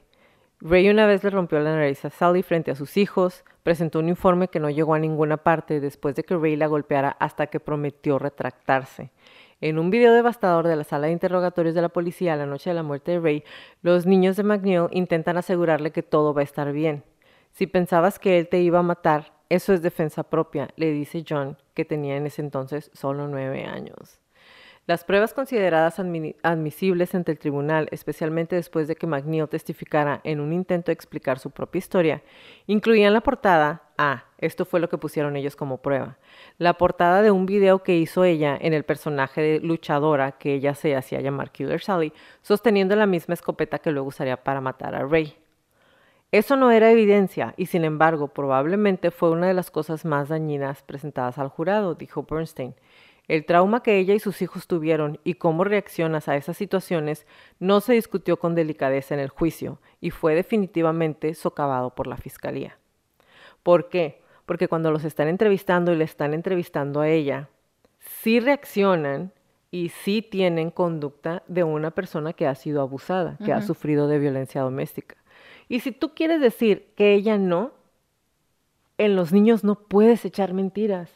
[0.59, 4.09] Ray una vez le rompió la nariz a Sally frente a sus hijos, presentó un
[4.09, 7.59] informe que no llegó a ninguna parte después de que Ray la golpeara hasta que
[7.59, 9.11] prometió retractarse.
[9.59, 12.75] En un video devastador de la sala de interrogatorios de la policía la noche de
[12.75, 13.43] la muerte de Ray,
[13.81, 17.03] los niños de McNeil intentan asegurarle que todo va a estar bien.
[17.53, 21.57] Si pensabas que él te iba a matar, eso es defensa propia, le dice John,
[21.73, 24.19] que tenía en ese entonces solo nueve años.
[24.85, 30.53] Las pruebas consideradas admisibles ante el tribunal, especialmente después de que McNeil testificara en un
[30.53, 32.23] intento de explicar su propia historia,
[32.67, 36.17] incluían la portada Ah, esto fue lo que pusieron ellos como prueba.
[36.57, 40.75] La portada de un video que hizo ella en el personaje de luchadora que ella
[40.75, 45.05] se hacía llamar Killer Sally, sosteniendo la misma escopeta que luego usaría para matar a
[45.05, 45.35] Ray.
[46.31, 50.83] Eso no era evidencia y sin embargo probablemente fue una de las cosas más dañinas
[50.83, 52.75] presentadas al jurado, dijo Bernstein.
[53.27, 57.25] El trauma que ella y sus hijos tuvieron y cómo reaccionas a esas situaciones
[57.59, 62.77] no se discutió con delicadeza en el juicio y fue definitivamente socavado por la fiscalía.
[63.63, 64.21] ¿Por qué?
[64.47, 67.49] Porque cuando los están entrevistando y le están entrevistando a ella,
[67.99, 69.33] sí reaccionan
[69.69, 74.19] y sí tienen conducta de una persona que ha sido abusada, que ha sufrido de
[74.19, 75.17] violencia doméstica.
[75.67, 77.73] Y si tú quieres decir que ella no,
[78.97, 81.11] en los niños no puedes echar mentiras.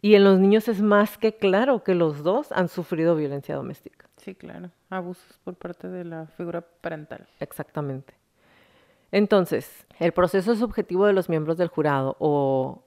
[0.00, 4.08] Y en los niños es más que claro que los dos han sufrido violencia doméstica.
[4.16, 4.70] Sí, claro.
[4.88, 7.28] Abusos por parte de la figura parental.
[7.40, 8.14] Exactamente.
[9.12, 12.84] Entonces, el proceso subjetivo de los miembros del jurado o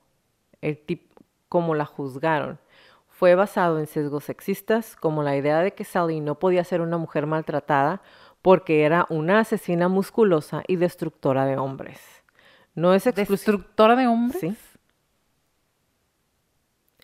[0.62, 1.14] el tipo
[1.50, 2.60] como la juzgaron
[3.08, 6.98] fue basado en sesgos sexistas, como la idea de que Sally no podía ser una
[6.98, 8.02] mujer maltratada
[8.42, 12.02] porque era una asesina musculosa y destructora de hombres.
[12.76, 14.42] No es ¿Destructora de hombres?
[14.42, 14.58] Sí.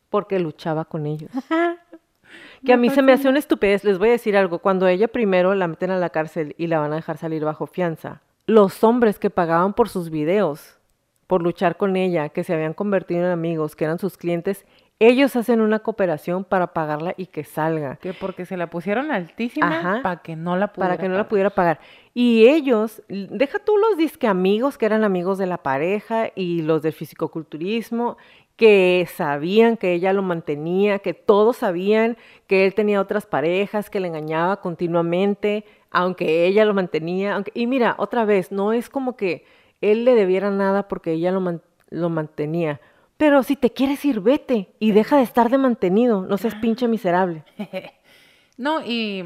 [0.09, 1.29] Porque luchaba con ellos.
[2.65, 3.83] que a mí se me hace una estupidez.
[3.83, 4.59] Les voy a decir algo.
[4.59, 7.67] Cuando ella primero la meten a la cárcel y la van a dejar salir bajo
[7.67, 10.79] fianza, los hombres que pagaban por sus videos,
[11.27, 14.65] por luchar con ella, que se habían convertido en amigos, que eran sus clientes,
[14.97, 17.97] ellos hacen una cooperación para pagarla y que salga.
[17.97, 21.29] Que porque se la pusieron altísima para que no la pudiera Para que no la
[21.29, 21.79] pudiera pagar.
[22.15, 26.81] Y ellos, deja tú los disque amigos que eran amigos de la pareja y los
[26.81, 28.17] del fisicoculturismo,
[28.57, 33.99] que sabían que ella lo mantenía, que todos sabían que él tenía otras parejas, que
[33.99, 37.35] le engañaba continuamente, aunque ella lo mantenía.
[37.35, 37.51] Aunque...
[37.53, 39.45] Y mira, otra vez, no es como que
[39.81, 42.81] él le debiera nada porque ella lo, lo mantenía
[43.19, 46.87] pero si te quieres ir, vete y deja de estar de mantenido, no seas pinche
[46.87, 47.43] miserable.
[48.57, 49.25] no, y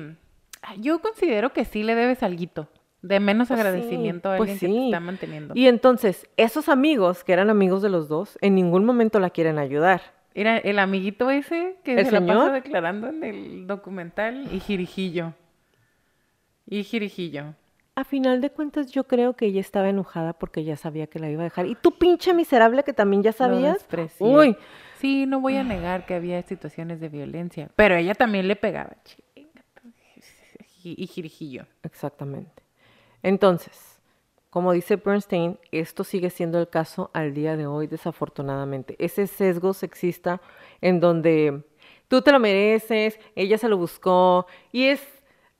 [0.79, 2.67] yo considero que sí le debes algo
[3.03, 5.53] de menos pues agradecimiento a pues alguien que te está manteniendo.
[5.55, 9.59] Y entonces, esos amigos, que eran amigos de los dos, en ningún momento la quieren
[9.59, 10.01] ayudar.
[10.33, 15.35] Era el amiguito ese que se la pasa declarando en el documental y Jirijillo.
[16.65, 17.55] Y Jirijillo.
[17.95, 21.29] A final de cuentas, yo creo que ella estaba enojada porque ya sabía que la
[21.29, 21.67] iba a dejar.
[21.67, 23.85] Y tú, pinche miserable, que también ya sabías.
[24.19, 24.57] Uy.
[24.99, 28.95] Sí, no voy a negar que había situaciones de violencia, pero ella también le pegaba.
[30.83, 31.65] Y girijillo.
[31.83, 32.63] Exactamente.
[33.21, 34.01] Entonces,
[34.49, 38.95] como dice Bernstein, esto sigue siendo el caso al día de hoy, desafortunadamente.
[38.97, 40.41] Ese sesgo sexista
[40.81, 41.63] en donde
[42.07, 45.12] tú te lo mereces, ella se lo buscó, y es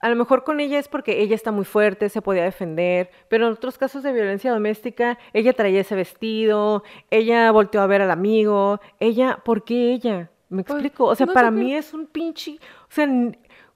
[0.03, 3.47] a lo mejor con ella es porque ella está muy fuerte, se podía defender, pero
[3.47, 8.11] en otros casos de violencia doméstica, ella traía ese vestido, ella volteó a ver al
[8.11, 10.29] amigo, ella, ¿por qué ella?
[10.49, 11.05] ¿Me pues, explico?
[11.05, 13.07] O sea, para mí es un pinche, o sea,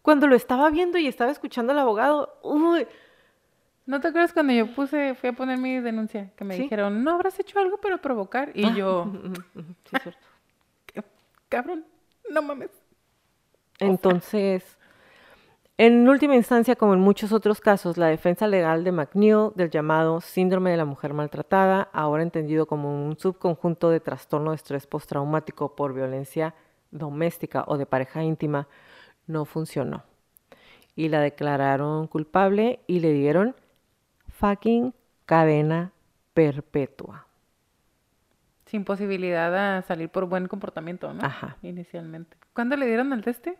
[0.01, 2.85] cuando lo estaba viendo y estaba escuchando al abogado, uy.
[3.85, 6.29] ¿No te acuerdas cuando yo puse, fui a poner mi denuncia?
[6.35, 8.51] Que me dijeron, no habrás hecho algo para provocar.
[8.53, 9.13] Y ah, yo,
[9.55, 10.27] sí, cierto.
[11.47, 11.85] cabrón,
[12.29, 12.71] no mames.
[13.79, 14.76] Entonces,
[15.79, 20.21] en última instancia, como en muchos otros casos, la defensa legal de McNeil del llamado
[20.21, 25.75] síndrome de la mujer maltratada, ahora entendido como un subconjunto de trastorno de estrés postraumático
[25.75, 26.55] por violencia
[26.89, 28.67] doméstica o de pareja íntima,
[29.27, 30.03] no funcionó.
[30.95, 33.55] Y la declararon culpable y le dieron
[34.29, 34.95] fucking
[35.27, 35.91] cadena
[36.33, 37.27] perpetua.
[38.65, 41.23] Sin posibilidad de salir por buen comportamiento, ¿no?
[41.23, 41.57] Ajá.
[41.61, 42.35] Inicialmente.
[42.53, 43.59] ¿Cuándo le dieron el teste?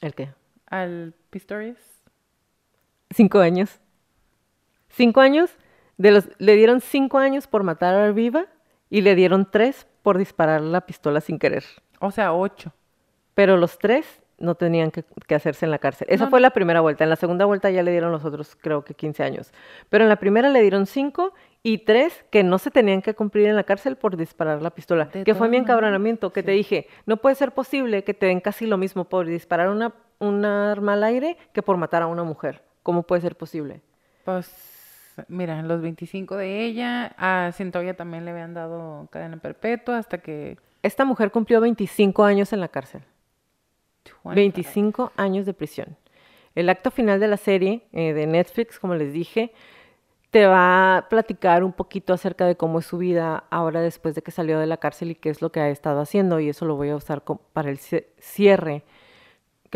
[0.00, 0.32] ¿El qué?
[0.66, 1.78] Al Pistorius?
[3.10, 3.80] Cinco años.
[4.88, 5.50] Cinco años.
[5.96, 8.46] De los, le dieron cinco años por matar a Viva
[8.90, 11.64] y le dieron tres por disparar la pistola sin querer.
[12.00, 12.72] O sea, ocho.
[13.34, 16.06] Pero los tres no tenían que, hacerse en la cárcel.
[16.10, 17.04] Esa fue la primera vuelta.
[17.04, 19.52] En la segunda vuelta ya le dieron los otros, creo que 15 años.
[19.88, 23.46] Pero en la primera le dieron cinco y tres que no se tenían que cumplir
[23.46, 25.08] en la cárcel por disparar la pistola.
[25.08, 28.66] que fue mi encabronamiento, que te dije, no puede ser posible que te den casi
[28.66, 32.62] lo mismo por disparar una un arma al aire que por matar a una mujer.
[32.82, 33.80] ¿Cómo puede ser posible?
[34.24, 40.18] Pues, mira, los 25 de ella, a Centoya también le habían dado cadena perpetua hasta
[40.18, 40.56] que...
[40.82, 43.02] Esta mujer cumplió 25 años en la cárcel.
[44.24, 45.96] 25 años de prisión.
[46.54, 49.52] El acto final de la serie eh, de Netflix, como les dije,
[50.30, 54.22] te va a platicar un poquito acerca de cómo es su vida ahora después de
[54.22, 56.40] que salió de la cárcel y qué es lo que ha estado haciendo.
[56.40, 58.84] Y eso lo voy a usar para el cierre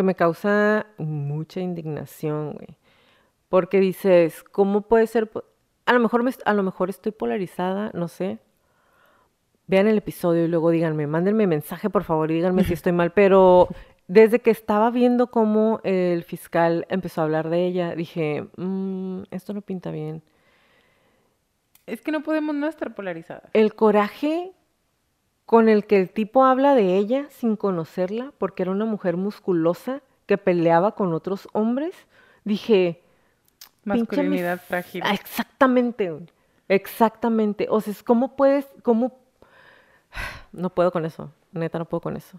[0.00, 2.78] que me causa mucha indignación, güey.
[3.50, 5.30] Porque dices, ¿cómo puede ser?
[5.84, 8.38] A lo mejor, a lo mejor estoy polarizada, no sé.
[9.66, 13.12] Vean el episodio y luego díganme, mándenme mensaje, por favor, y díganme si estoy mal.
[13.12, 13.68] Pero
[14.08, 19.52] desde que estaba viendo cómo el fiscal empezó a hablar de ella, dije, mm, esto
[19.52, 20.22] no pinta bien.
[21.85, 23.50] Es que no podemos no estar polarizadas.
[23.52, 24.54] El coraje
[25.51, 30.01] con el que el tipo habla de ella sin conocerla, porque era una mujer musculosa
[30.27, 31.92] que peleaba con otros hombres,
[32.44, 33.03] dije...
[33.83, 35.03] Masculinidad frágil.
[35.05, 36.17] Ah, exactamente,
[36.69, 37.67] exactamente.
[37.69, 39.19] O sea, ¿cómo puedes, cómo...
[40.53, 42.38] No puedo con eso, neta, no puedo con eso.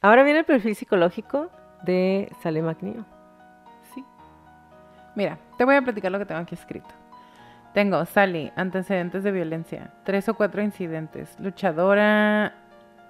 [0.00, 1.50] Ahora viene el perfil psicológico
[1.82, 3.04] de Sally McNeil.
[3.92, 4.04] Sí.
[5.16, 6.88] Mira, te voy a platicar lo que tengo aquí escrito.
[7.74, 12.54] Tengo Sally, antecedentes de violencia, tres o cuatro incidentes, luchadora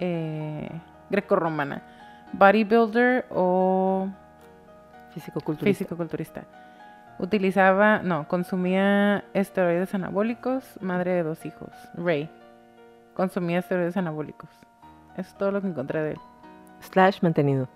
[0.00, 0.70] eh,
[1.10, 1.82] grecorromana,
[2.32, 4.08] bodybuilder o
[5.12, 5.78] físico-culturista.
[5.78, 6.44] físico-culturista.
[7.18, 12.30] Utilizaba, no, consumía esteroides anabólicos, madre de dos hijos, Ray.
[13.14, 14.48] Consumía esteroides anabólicos.
[15.16, 16.20] Eso es todo lo que encontré de él.
[16.80, 17.68] Slash mantenido.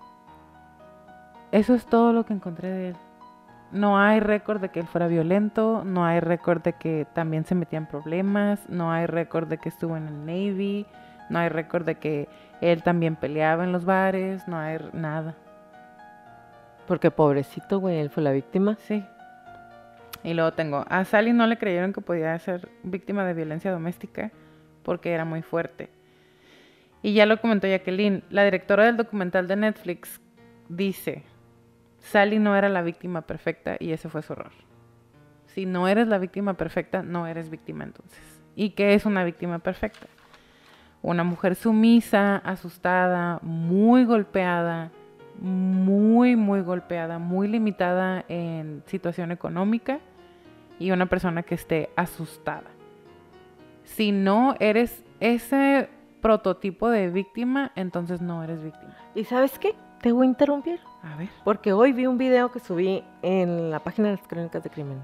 [1.51, 2.95] Eso es todo lo que encontré de él.
[3.71, 7.55] No hay récord de que él fuera violento, no hay récord de que también se
[7.55, 10.85] metía en problemas, no hay récord de que estuvo en el Navy,
[11.29, 12.29] no hay récord de que
[12.61, 15.35] él también peleaba en los bares, no hay nada.
[16.87, 18.77] Porque pobrecito, güey, él fue la víctima.
[18.79, 19.03] Sí.
[20.23, 24.31] Y luego tengo, a Sally no le creyeron que podía ser víctima de violencia doméstica
[24.83, 25.89] porque era muy fuerte.
[27.03, 30.21] Y ya lo comentó Jacqueline, la directora del documental de Netflix
[30.69, 31.23] dice,
[31.99, 34.53] Sally no era la víctima perfecta y ese fue su error.
[35.47, 38.21] Si no eres la víctima perfecta, no eres víctima entonces.
[38.55, 40.07] ¿Y qué es una víctima perfecta?
[41.01, 44.89] Una mujer sumisa, asustada, muy golpeada,
[45.39, 49.99] muy, muy golpeada, muy limitada en situación económica
[50.79, 52.69] y una persona que esté asustada.
[53.83, 55.89] Si no eres ese
[56.23, 58.95] prototipo de víctima, entonces no eres víctima.
[59.13, 59.75] ¿Y sabes qué?
[60.01, 60.79] Te voy a interrumpir.
[61.03, 61.29] A ver.
[61.43, 65.03] Porque hoy vi un video que subí en la página de las crónicas de crimen.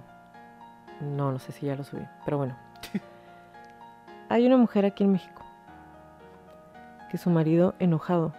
[1.01, 2.55] No, no sé si ya lo subí, pero bueno.
[4.29, 5.43] Hay una mujer aquí en México
[7.11, 8.31] que su marido enojado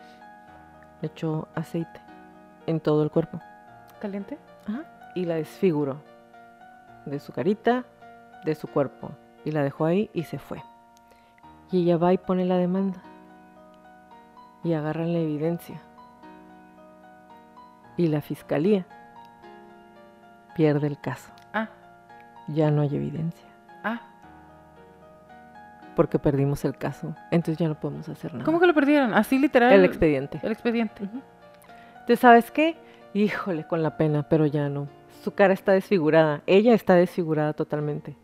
[1.02, 2.00] le echó aceite
[2.66, 3.40] en todo el cuerpo.
[4.00, 4.38] ¿Caliente?
[4.66, 4.84] Ajá.
[5.14, 5.98] Y la desfiguró
[7.04, 7.84] de su carita,
[8.46, 9.10] de su cuerpo.
[9.44, 10.62] Y la dejó ahí y se fue.
[11.72, 12.98] Y ella va y pone la demanda.
[14.64, 15.80] Y agarran la evidencia.
[17.96, 18.86] Y la fiscalía
[20.54, 21.32] pierde el caso.
[21.52, 21.68] Ah,
[22.48, 23.46] Ya no hay evidencia.
[23.84, 24.00] ah.
[25.96, 27.14] Porque perdimos el caso.
[27.30, 28.44] Entonces ya no podemos hacer nada.
[28.44, 29.12] ¿Cómo que lo perdieron?
[29.12, 29.72] Así literal.
[29.72, 30.40] El expediente.
[30.42, 31.02] El expediente.
[31.02, 32.76] Entonces, ¿sabes qué?
[33.12, 34.88] Híjole, con la pena, pero ya no.
[35.22, 36.40] Su cara está desfigurada.
[36.46, 38.16] Ella está desfigurada totalmente.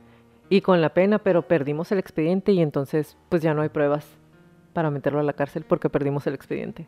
[0.49, 4.07] Y con la pena, pero perdimos el expediente y entonces pues ya no hay pruebas
[4.73, 6.87] para meterlo a la cárcel porque perdimos el expediente.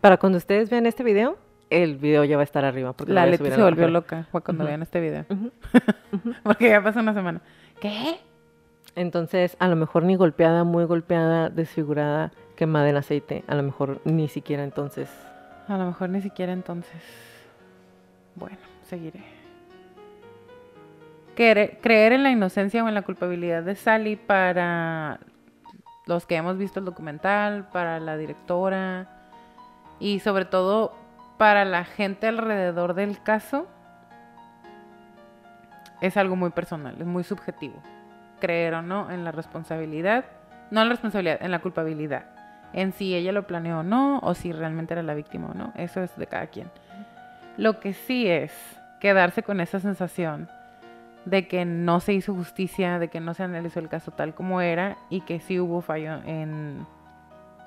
[0.00, 1.38] Para cuando ustedes vean este video,
[1.70, 2.92] el video ya va a estar arriba.
[2.92, 5.24] Porque La Leti se volvió loca fue cuando vean este video.
[6.42, 7.40] Porque ya pasó una semana.
[7.80, 8.18] ¿Qué?
[8.94, 13.44] Entonces, a lo mejor ni golpeada, muy golpeada, desfigurada, quemada en aceite.
[13.46, 15.08] A lo mejor ni siquiera entonces.
[15.68, 17.02] A lo mejor ni siquiera entonces.
[18.34, 19.37] Bueno, seguiré.
[21.38, 25.20] Creer en la inocencia o en la culpabilidad de Sally para
[26.04, 29.06] los que hemos visto el documental, para la directora
[30.00, 30.96] y sobre todo
[31.36, 33.68] para la gente alrededor del caso
[36.00, 37.80] es algo muy personal, es muy subjetivo.
[38.40, 40.24] Creer o no en la responsabilidad,
[40.72, 42.24] no en la responsabilidad, en la culpabilidad.
[42.72, 45.72] En si ella lo planeó o no, o si realmente era la víctima o no.
[45.76, 46.68] Eso es de cada quien.
[47.56, 48.52] Lo que sí es
[48.98, 50.48] quedarse con esa sensación
[51.28, 54.60] de que no se hizo justicia, de que no se analizó el caso tal como
[54.60, 56.86] era y que sí hubo fallo en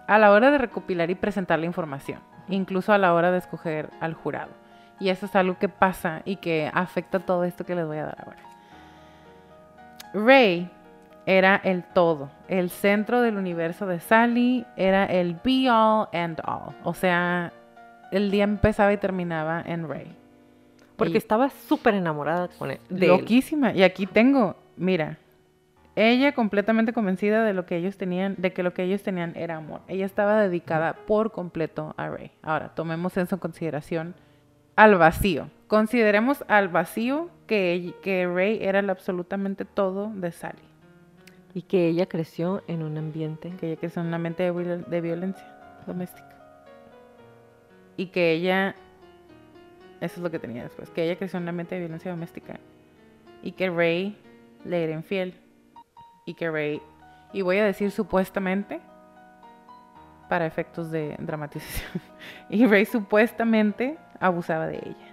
[0.08, 3.90] a la hora de recopilar y presentar la información, incluso a la hora de escoger
[4.02, 4.52] al jurado.
[5.00, 8.06] Y eso es algo que pasa y que afecta todo esto que les voy a
[8.06, 8.42] dar ahora.
[10.14, 10.70] Ray
[11.26, 16.76] era el todo, el centro del universo de Sally, era el be all and all.
[16.84, 17.54] O sea,
[18.12, 20.21] el día empezaba y terminaba en Ray.
[21.02, 23.12] Porque Y- estaba súper enamorada con él, de él.
[23.12, 23.74] Loquísima.
[23.74, 25.18] Y aquí tengo, mira,
[25.96, 29.58] ella completamente convencida de lo que ellos tenían, de que lo que ellos tenían era
[29.58, 29.82] amor.
[29.88, 32.32] Ella estaba dedicada por completo a Ray.
[32.42, 34.16] Ahora, tomemos eso en consideración
[34.76, 35.50] al vacío.
[35.68, 40.60] Consideremos al vacío que, que Ray era el absolutamente todo de Sally.
[41.54, 43.52] Y que ella creció en un ambiente.
[43.60, 45.46] Que ella creció en una mente de, viol- de violencia
[45.86, 46.30] doméstica.
[47.98, 48.76] Y que ella,
[50.02, 52.60] eso es lo que tenía después, que ella creció en una mente de violencia doméstica.
[53.44, 54.18] Y que Ray
[54.66, 55.36] le era infiel.
[56.26, 56.82] Y que Ray,
[57.34, 58.82] y voy a decir supuestamente,
[60.28, 62.02] para efectos de dramatización,
[62.50, 65.12] y Ray supuestamente abusaba de ella.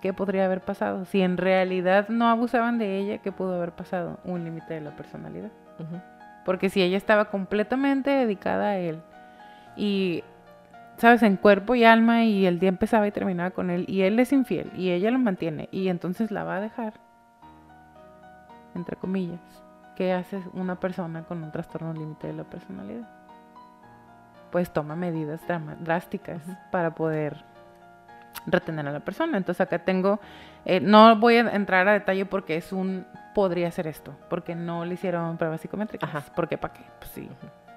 [0.00, 1.04] ¿Qué podría haber pasado?
[1.06, 4.20] Si en realidad no abusaban de ella, ¿qué pudo haber pasado?
[4.24, 5.50] Un límite de la personalidad.
[6.44, 9.00] Porque si ella estaba completamente dedicada a él
[9.76, 10.22] y,
[10.96, 14.18] sabes, en cuerpo y alma y el día empezaba y terminaba con él y él
[14.18, 16.94] es infiel y ella lo mantiene y entonces la va a dejar,
[18.74, 19.40] entre comillas,
[19.96, 23.08] ¿qué hace una persona con un trastorno límite de la personalidad?
[24.54, 25.40] pues toma medidas
[25.80, 26.40] drásticas
[26.70, 27.42] para poder
[28.46, 29.36] retener a la persona.
[29.36, 30.20] Entonces acá tengo,
[30.64, 34.84] eh, no voy a entrar a detalle porque es un, podría ser esto, porque no
[34.84, 36.08] le hicieron pruebas psicométricas.
[36.08, 36.22] Ajá.
[36.36, 37.28] Porque para qué, pues sí,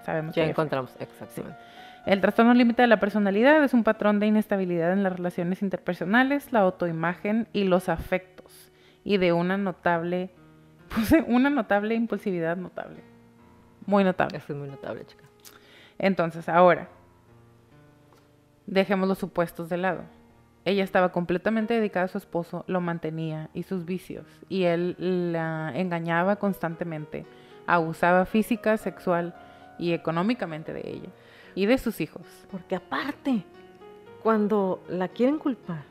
[0.06, 0.36] sabemos.
[0.36, 1.58] Ya encontramos, exactamente.
[2.08, 6.54] El trastorno límite de la personalidad es un patrón de inestabilidad en las relaciones interpersonales,
[6.54, 8.72] la autoimagen y los afectos,
[9.04, 10.30] y de una notable,
[10.96, 13.02] puse una notable impulsividad notable.
[13.86, 14.38] Muy notable.
[14.38, 15.26] Es muy notable, chica.
[16.00, 16.88] Entonces, ahora,
[18.68, 20.04] dejemos los supuestos de lado.
[20.64, 24.96] Ella estaba completamente dedicada a su esposo, lo mantenía y sus vicios, y él
[25.34, 27.26] la engañaba constantemente,
[27.66, 29.36] abusaba física, sexual
[29.78, 31.10] y económicamente de ella
[31.58, 32.22] y de sus hijos.
[32.52, 33.44] Porque aparte,
[34.22, 35.82] cuando la quieren culpar,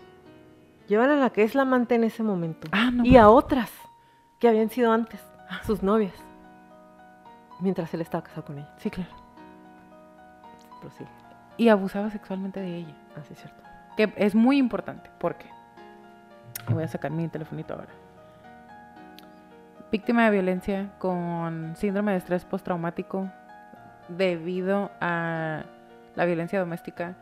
[0.86, 3.72] llevan a la que es la amante en ese momento ah, y a otras
[4.38, 5.20] que habían sido antes,
[5.64, 6.14] sus novias,
[7.58, 8.72] mientras él estaba casado con ella.
[8.78, 9.10] Sí, claro.
[11.56, 12.94] Y abusaba sexualmente de ella.
[13.16, 13.60] Así es cierto.
[13.96, 15.10] Que es muy importante.
[15.18, 15.50] ¿Por qué?
[16.68, 17.92] voy a sacar mi telefonito ahora.
[19.90, 23.28] Víctima de violencia con síndrome de estrés postraumático
[24.08, 25.64] debido a
[26.14, 27.14] la violencia doméstica.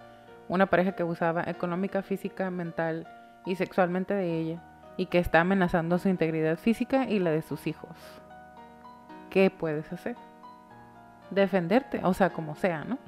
[0.49, 3.07] Una pareja que abusaba económica, física, mental
[3.47, 4.63] y sexualmente de ella
[4.97, 7.91] y que está amenazando su integridad física y la de sus hijos.
[9.31, 10.17] ¿Qué puedes hacer?
[11.31, 12.99] Defenderte, o sea, como sea, ¿no?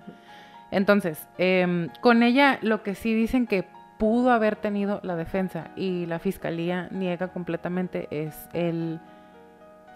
[0.70, 3.64] Entonces, em, con ella lo que sí dicen que
[3.98, 9.00] pudo haber tenido la defensa y la fiscalía niega completamente es el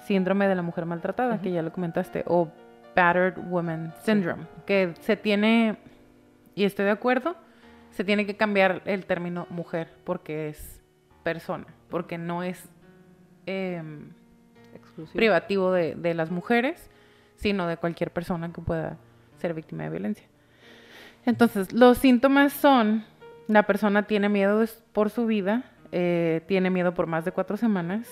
[0.04, 2.48] síndrome de la mujer maltratada, que ya lo comentaste, o
[2.94, 5.76] battered woman syndrome, que se tiene,
[6.54, 7.36] y estoy de acuerdo,
[7.90, 10.80] se tiene que cambiar el término mujer porque es
[11.22, 12.68] persona, porque no es
[13.46, 14.10] em,
[15.12, 16.90] privativo de, de las mujeres,
[17.36, 18.96] sino de cualquier persona que pueda
[19.38, 20.26] ser víctima de violencia.
[21.26, 23.04] Entonces, los síntomas son,
[23.46, 28.08] la persona tiene miedo por su vida, eh, tiene miedo por más de cuatro semanas,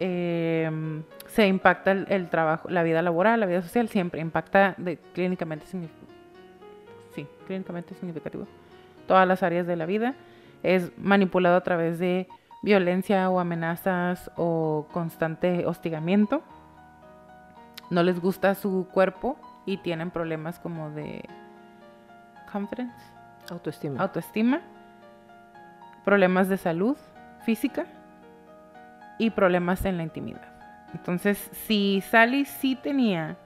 [0.00, 5.66] em, se impacta el, trabajo, la vida laboral, la vida social, siempre impacta de, clínicamente,
[5.66, 8.46] sí, clínicamente significativo
[9.10, 10.14] todas las áreas de la vida.
[10.62, 12.28] Es manipulado a través de
[12.62, 16.42] violencia o amenazas o constante hostigamiento.
[17.90, 19.36] No les gusta su cuerpo
[19.66, 21.24] y tienen problemas como de
[22.52, 22.94] confidence,
[23.50, 24.00] autoestima.
[24.00, 24.60] autoestima,
[26.04, 26.96] problemas de salud
[27.44, 27.86] física
[29.20, 30.40] y problemas en la intimidad.
[30.94, 33.36] Entonces, si Sally sí tenía,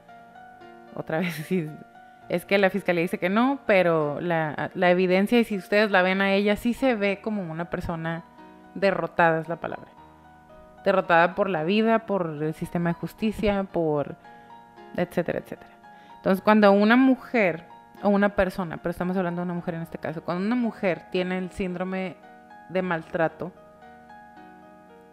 [0.95, 1.53] otra vez,
[2.29, 6.03] es que la fiscalía dice que no, pero la, la, evidencia, y si ustedes la
[6.03, 8.23] ven a ella, sí se ve como una persona
[8.77, 9.91] derrotada, es la palabra.
[10.85, 14.17] Derrotada por la vida, por el sistema de justicia, por
[14.97, 15.71] etcétera, etcétera.
[16.17, 17.65] Entonces, cuando una mujer
[18.03, 21.11] o una persona, pero estamos hablando de una mujer en este caso, cuando una mujer
[21.11, 22.17] tiene el síndrome
[22.69, 23.51] de maltrato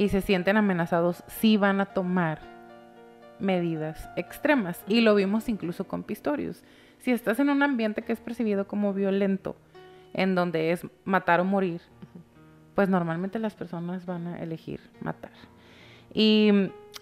[0.01, 2.39] y se sienten amenazados, sí van a tomar
[3.37, 4.83] medidas extremas.
[4.87, 6.63] Y lo vimos incluso con Pistorius.
[6.97, 9.55] Si estás en un ambiente que es percibido como violento,
[10.15, 11.81] en donde es matar o morir,
[12.73, 15.33] pues normalmente las personas van a elegir matar.
[16.15, 16.49] Y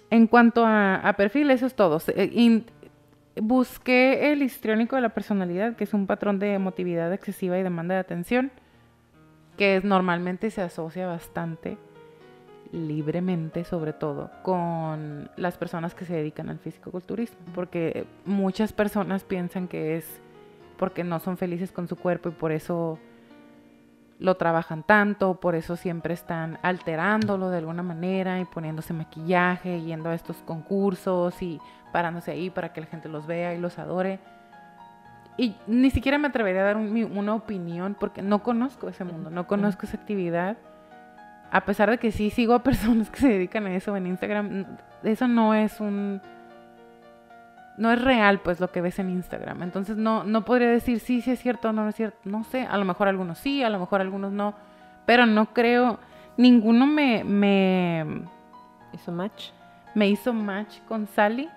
[0.09, 2.01] en cuanto a, perfil, eso es todo.
[2.09, 2.63] Eh,
[3.41, 7.93] busqué el histriónico de la personalidad, que es un patrón de emotividad excesiva y demanda
[7.93, 8.51] de atención,
[9.55, 11.77] que normalmente se asocia bastante
[12.71, 19.67] libremente, sobre todo, con las personas que se dedican al fisicoculturismo, porque muchas personas piensan
[19.67, 20.21] que es
[20.77, 22.99] porque no son felices con su cuerpo y por eso
[24.19, 30.09] lo trabajan tanto, por eso siempre están alterándolo de alguna manera y poniéndose maquillaje, yendo
[30.09, 31.59] a estos concursos y
[31.91, 34.19] parándose ahí para que la gente los vea y los adore.
[35.37, 39.47] Y ni siquiera me atrevería a dar una opinión porque no conozco ese mundo, no
[39.47, 40.57] conozco esa actividad.
[41.51, 44.65] A pesar de que sí sigo a personas que se dedican a eso en Instagram,
[45.03, 46.21] eso no es un...
[47.77, 49.63] No es real, pues, lo que ves en Instagram.
[49.63, 52.17] Entonces, no, no podría decir sí, sí es cierto o no, no es cierto.
[52.25, 54.53] No sé, a lo mejor algunos sí, a lo mejor algunos no.
[55.05, 55.99] Pero no creo...
[56.35, 57.23] Ninguno me...
[57.23, 58.05] me
[58.91, 59.51] ¿Hizo match?
[59.95, 61.49] Me hizo match con Sally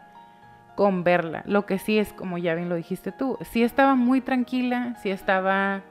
[0.75, 1.43] con verla.
[1.47, 5.11] Lo que sí es, como ya bien lo dijiste tú, sí estaba muy tranquila, sí
[5.11, 5.83] estaba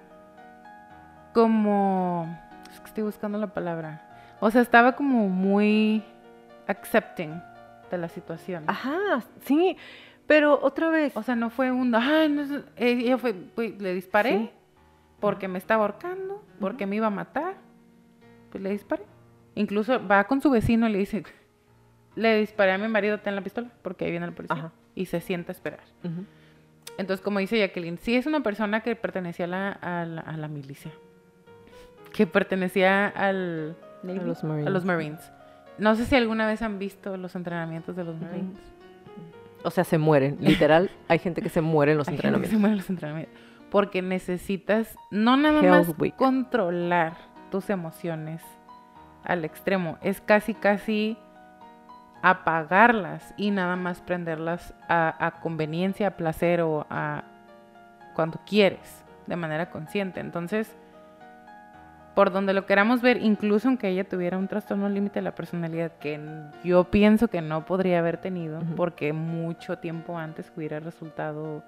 [1.34, 2.28] como...
[2.92, 4.02] Estoy buscando la palabra.
[4.42, 6.04] O sea, estaba como muy
[6.68, 7.42] accepting
[7.89, 8.66] de la situación.
[8.68, 9.78] Ajá, sí,
[10.28, 11.16] pero otra vez.
[11.16, 11.96] O sea, no fue un...
[11.96, 12.44] Ay, no,
[12.76, 14.52] ella fue, le disparé
[15.22, 17.54] porque me estaba ahorcando, porque me iba a matar.
[18.50, 19.04] Pues le disparé.
[19.56, 21.24] Incluso va con su vecino y le dice,
[22.16, 24.74] le disparé a mi marido, ten la pistola, porque ahí viene la policía.
[24.96, 25.80] Y se sienta a esperar.
[26.98, 30.36] Entonces, como dice Jacqueline, sí es una persona que pertenecía a la, a la, a
[30.36, 30.92] la milicia,
[32.14, 34.72] que pertenecía al, A los a Marines.
[34.74, 35.32] los Marines.
[35.78, 38.57] No sé si alguna vez han visto los entrenamientos de los Marines.
[39.64, 40.38] O sea, se mueren.
[40.41, 42.59] Literal, hay gente que se muere en los Hay gente que se entrenamientos.
[42.59, 43.36] muere en los entrenamientos.
[43.70, 46.16] Porque necesitas no nada Hell's más Week.
[46.16, 47.14] controlar
[47.51, 48.41] tus emociones
[49.24, 51.18] al extremo, es casi casi
[52.22, 57.24] apagarlas y nada más prenderlas a, a conveniencia, a placer o a
[58.16, 60.20] cuando quieres, de manera consciente.
[60.20, 60.76] Entonces,
[62.16, 65.91] por donde lo queramos ver, incluso aunque ella tuviera un trastorno límite de la personalidad
[65.99, 66.20] que
[66.64, 71.64] yo pienso que no podría haber tenido, porque mucho tiempo antes hubiera resultado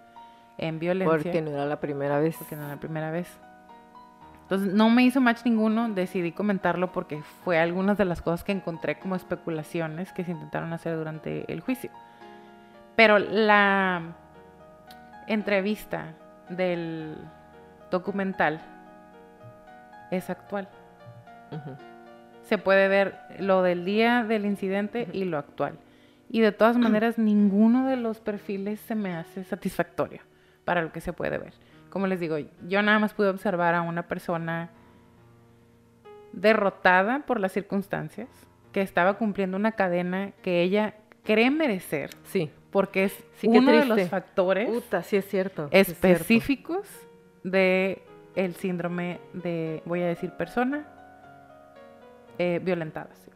[0.58, 2.36] en violencia, Porque no era la primera vez.
[2.38, 3.28] porque no era la primera vez.
[4.44, 8.52] Entonces no me hizo match ninguno, decidí comentarlo porque fue algunas de las cosas que
[8.52, 11.89] encontré como especulaciones que se intentaron hacer durante el juicio.
[12.98, 14.02] Pero la
[15.28, 16.14] entrevista
[16.50, 17.16] del
[17.89, 18.60] documental
[20.14, 20.68] es actual.
[22.43, 25.78] Se puede ver lo del día del incidente y lo actual.
[26.30, 30.22] Y de todas maneras, ninguno de los perfiles se me hace satisfactorio
[30.66, 31.53] para lo que se puede ver.
[31.89, 32.38] Como les digo,
[32.68, 34.70] yo nada más pude observar a una persona
[36.32, 38.28] derrotada por las circunstancias,
[38.72, 42.49] que estaba cumpliendo una cadena que ella cree merecer, Sí.
[42.72, 45.70] porque es Sí, uno de los factores Puta, sí es cierto.
[45.72, 46.07] sí es cierto.
[46.07, 46.88] específicos
[47.43, 48.01] de
[48.36, 50.86] el síndrome de, voy a decir, persona
[52.38, 53.30] eh, violentadas.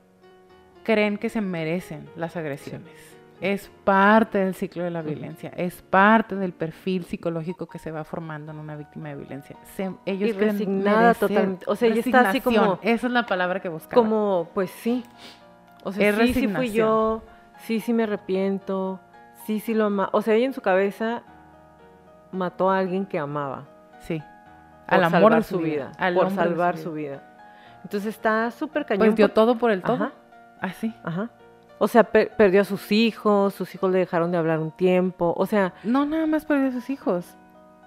[0.84, 2.93] Creen que se merecen las agresiones.
[3.39, 8.04] Es parte del ciclo de la violencia, es parte del perfil psicológico que se va
[8.04, 9.56] formando en una víctima de violencia.
[9.76, 11.66] Se- ellos Y creen resignada totalmente.
[11.68, 14.02] O sea, ella está así como- Esa es la palabra que buscaba.
[14.02, 15.04] Como, pues sí.
[15.84, 17.22] O sea, Es sí, sí fui yo.
[17.60, 19.00] Sí, sí me arrepiento.
[19.45, 20.10] Sí, sí lo ama.
[20.14, 21.22] O sea, ella en su cabeza
[22.32, 23.68] mató a alguien que amaba.
[24.00, 24.22] Sí.
[24.88, 25.92] Al amor salvar de su vida.
[26.16, 27.22] por salvar su vida.
[27.84, 29.00] Entonces está súper cañón.
[29.08, 29.96] Pues dio por- todo por el todo.
[29.96, 30.12] Ajá.
[30.62, 30.94] Así.
[31.04, 31.30] Ajá.
[31.80, 35.34] O sea, per- perdió a sus hijos, sus hijos le dejaron de hablar un tiempo.
[35.38, 37.38] O sea, No nada más perdió a sus hijos.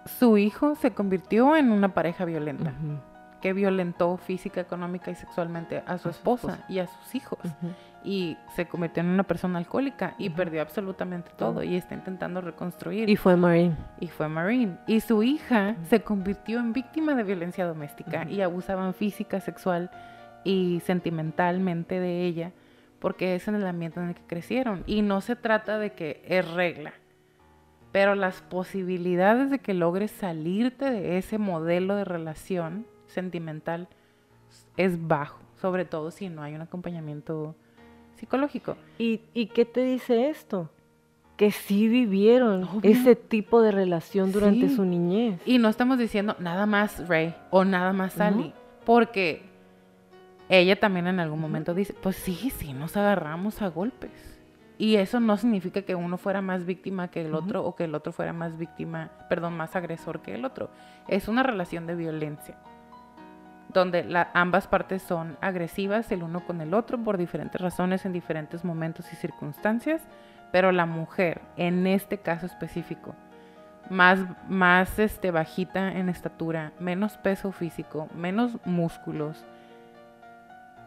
[0.07, 2.99] Su hijo se convirtió en una pareja violenta, ujú,
[3.41, 6.67] que violentó física, económica y sexualmente a su A su esposa, esposa.
[6.69, 7.39] y a sus hijos.
[7.45, 7.73] ujú.
[8.03, 10.37] Y se convirtió en una persona alcohólica y Ujú.
[10.37, 11.63] perdió absolutamente todo.
[11.63, 13.09] Y está intentando reconstruir.
[13.09, 13.77] y Y, fue Marine.
[14.17, 14.77] fue Marine.
[14.87, 19.91] Y su hija se convirtió en víctima de violencia doméstica y abusaban física, sexual
[20.45, 22.53] y sentimentalmente de ella
[23.01, 24.83] porque es en el ambiente en el que crecieron.
[24.87, 26.93] Y no se trata de que es regla,
[27.93, 33.89] pero las posibilidades de que logres salirte de ese modelo de relación sentimental
[34.77, 37.55] es bajo, sobre todo si no hay un acompañamiento
[38.17, 38.77] psicológico.
[38.99, 40.71] ¿Y, ¿Y qué te dice esto?
[41.37, 42.91] Que sí vivieron Obvio.
[42.91, 44.77] ese tipo de relación durante Sí.
[44.77, 45.41] su niñez.
[45.47, 48.13] Y no estamos diciendo nada más Ray o nada más.
[48.15, 48.53] Sally,
[48.85, 49.43] porque
[50.49, 54.11] ella también en algún momento dice, pues sí, sí, nos agarramos a golpes.
[54.77, 57.95] Y eso no significa que uno fuera más víctima que el otro o que el
[57.95, 60.71] otro fuera más víctima, perdón, más agresor que el otro.
[61.07, 62.57] Es una relación de violencia,
[63.73, 68.13] donde la- ambas partes son agresivas el uno con el otro por diferentes razones en
[68.13, 70.03] diferentes momentos y circunstancias,
[70.53, 73.15] pero la mujer, en este caso específico,
[73.89, 79.45] más, más este, bajita en estatura, menos peso físico, menos músculos,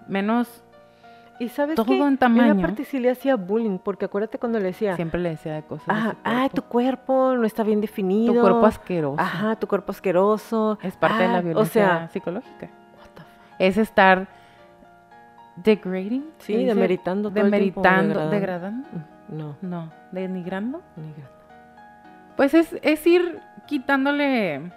[0.07, 0.63] menos...
[1.39, 1.97] Y sabes Todo qué?
[1.99, 2.75] en tamaño.
[2.85, 5.87] Sí le hacía bullying, porque acuérdate cuando le decía, Siempre le decía de cosas.
[5.87, 7.33] de ah, ay, tu cuerpo.
[7.35, 8.33] no está bien definido.
[8.33, 9.19] Tu cuerpo asqueroso.
[9.21, 10.77] Ajá, tu cuerpo asqueroso.
[10.81, 12.67] Es parte de la Ah, violencia O sea, psicológica.
[12.97, 13.55] what the fuck.
[13.59, 14.27] Es estar
[15.55, 16.25] degrading.
[16.39, 18.87] Sí, demeritando todo el tiempo, Demeritando, degradando.
[18.89, 19.13] degradando.
[19.29, 20.81] no, No, denigrando.
[20.95, 21.13] ni-
[22.35, 24.71] Pues es, es ir quitándole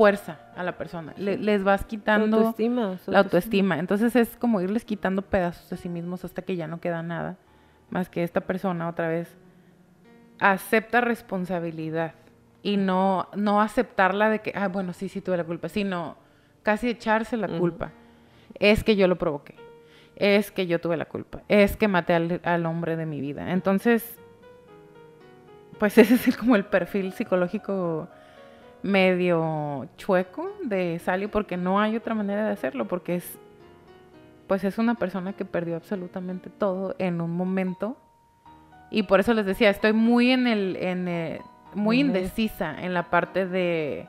[0.00, 1.12] fuerza a la persona.
[1.18, 2.96] Le- les vas la quitando autoestima.
[3.04, 3.78] su la autoestima.
[3.78, 7.36] Entonces es como irles quitando pedazos de sí mismos hasta que ya no queda nada.
[7.90, 9.36] Más que esta persona otra vez
[10.38, 12.14] acepta responsabilidad.
[12.62, 16.16] Y no, no aceptarla de que, ah, bueno, sí, sí tuve la culpa, sino
[16.62, 17.90] casi echarse la culpa.
[18.58, 19.54] Es que yo lo provoqué.
[20.16, 21.42] Es que yo tuve la culpa.
[21.48, 23.52] Es que maté al, al hombre de mi vida.
[23.52, 24.18] Entonces,
[25.78, 28.08] pues ese es el- como el perfil psicológico
[28.82, 33.38] medio chueco de Sally porque no hay otra manera de hacerlo porque es
[34.46, 37.96] pues es una persona que perdió absolutamente todo en un momento.
[38.90, 41.40] Y por eso les decía estoy muy en el en eh,
[41.74, 44.08] muy indecisa en la parte de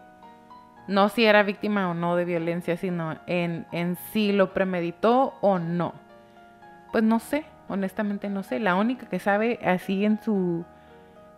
[0.87, 5.59] no si era víctima o no de violencia sino en en si lo premeditó o
[5.59, 5.93] no.
[6.91, 8.59] Pues no sé honestamente no sé.
[8.59, 10.65] La única que sabe así en su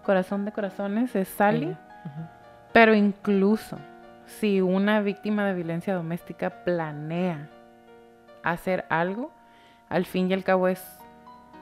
[0.03, 1.75] corazón de corazones es Sally.
[2.73, 3.77] Pero incluso
[4.25, 7.49] si una víctima de violencia doméstica planea
[8.43, 9.31] hacer algo,
[9.89, 10.83] al fin y al cabo es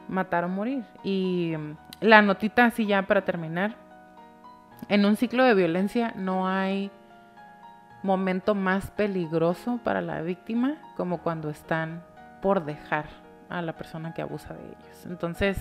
[0.07, 0.83] matar o morir.
[1.03, 3.75] Y mm, la notita así ya para terminar,
[4.87, 6.89] en un ciclo de violencia no hay
[8.03, 12.03] momento más peligroso para la víctima como cuando están
[12.41, 13.05] por dejar
[13.49, 15.05] a la persona que abusa de ellos.
[15.05, 15.57] Entonces,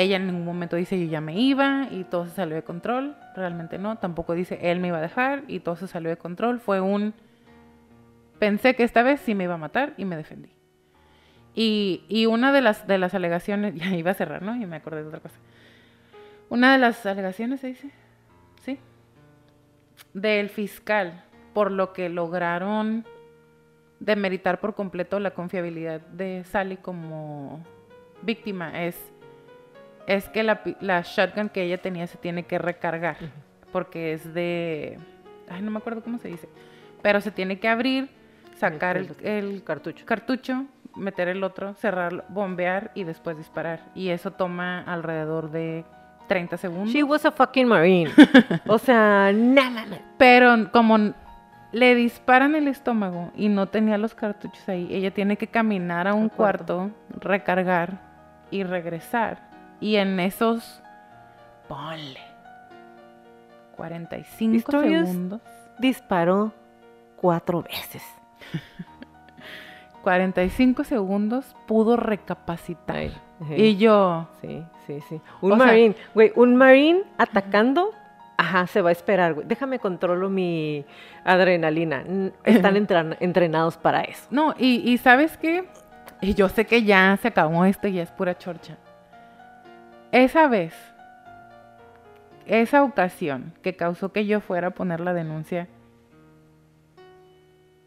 [0.00, 3.16] ella en ningún momento dice yo ya me iba y todo se salió de control.
[3.34, 3.98] Realmente no.
[3.98, 6.60] Tampoco dice él me iba a dejar y todo se salió de control.
[6.60, 7.14] Fue un...
[8.38, 10.50] Pensé que esta vez sí me iba a matar y me defendí.
[11.54, 14.56] Y, y una de las, de las alegaciones, ya iba a cerrar, ¿no?
[14.56, 15.36] Y me acordé de otra cosa.
[16.48, 17.90] Una de las alegaciones se dice,
[18.62, 18.78] sí,
[20.14, 21.22] del fiscal,
[21.54, 23.04] por lo que lograron
[24.00, 27.62] demeritar por completo la confiabilidad de Sally como
[28.22, 28.96] víctima, es,
[30.10, 33.16] es que la, la shotgun que ella tenía se tiene que recargar,
[33.70, 34.98] porque es de,
[35.48, 36.48] ay, no me acuerdo cómo se dice,
[37.00, 38.10] pero se tiene que abrir,
[38.56, 40.04] sacar el, el cartucho.
[40.04, 43.84] cartucho, meter el otro, cerrarlo, bombear y después disparar.
[43.94, 45.84] Y eso toma alrededor de
[46.26, 46.92] 30 segundos.
[46.92, 48.10] She was a fucking marine.
[48.66, 49.86] o sea, nada.
[50.18, 51.14] Pero como
[51.70, 56.14] le disparan el estómago y no tenía los cartuchos ahí, ella tiene que caminar a
[56.14, 58.00] un cuarto, recargar
[58.50, 59.49] y regresar.
[59.80, 60.82] Y en esos,
[61.68, 62.20] ponle,
[63.76, 65.40] 45 segundos.
[65.78, 66.52] Disparó
[67.16, 68.02] cuatro veces.
[70.02, 73.10] 45 segundos pudo recapacitar.
[73.56, 74.28] Y yo.
[74.40, 75.20] Sí, sí, sí.
[75.40, 77.92] Un marine, güey, un marine atacando.
[78.36, 79.46] Ajá, se va a esperar, güey.
[79.46, 80.84] Déjame controlo mi
[81.24, 82.04] adrenalina.
[82.44, 82.76] Están
[83.20, 84.26] entrenados para eso.
[84.30, 85.64] No, y, y ¿sabes qué?
[86.22, 88.76] Y yo sé que ya se acabó esto y es pura chorcha.
[90.12, 90.74] Esa vez,
[92.46, 95.68] esa ocasión que causó que yo fuera a poner la denuncia,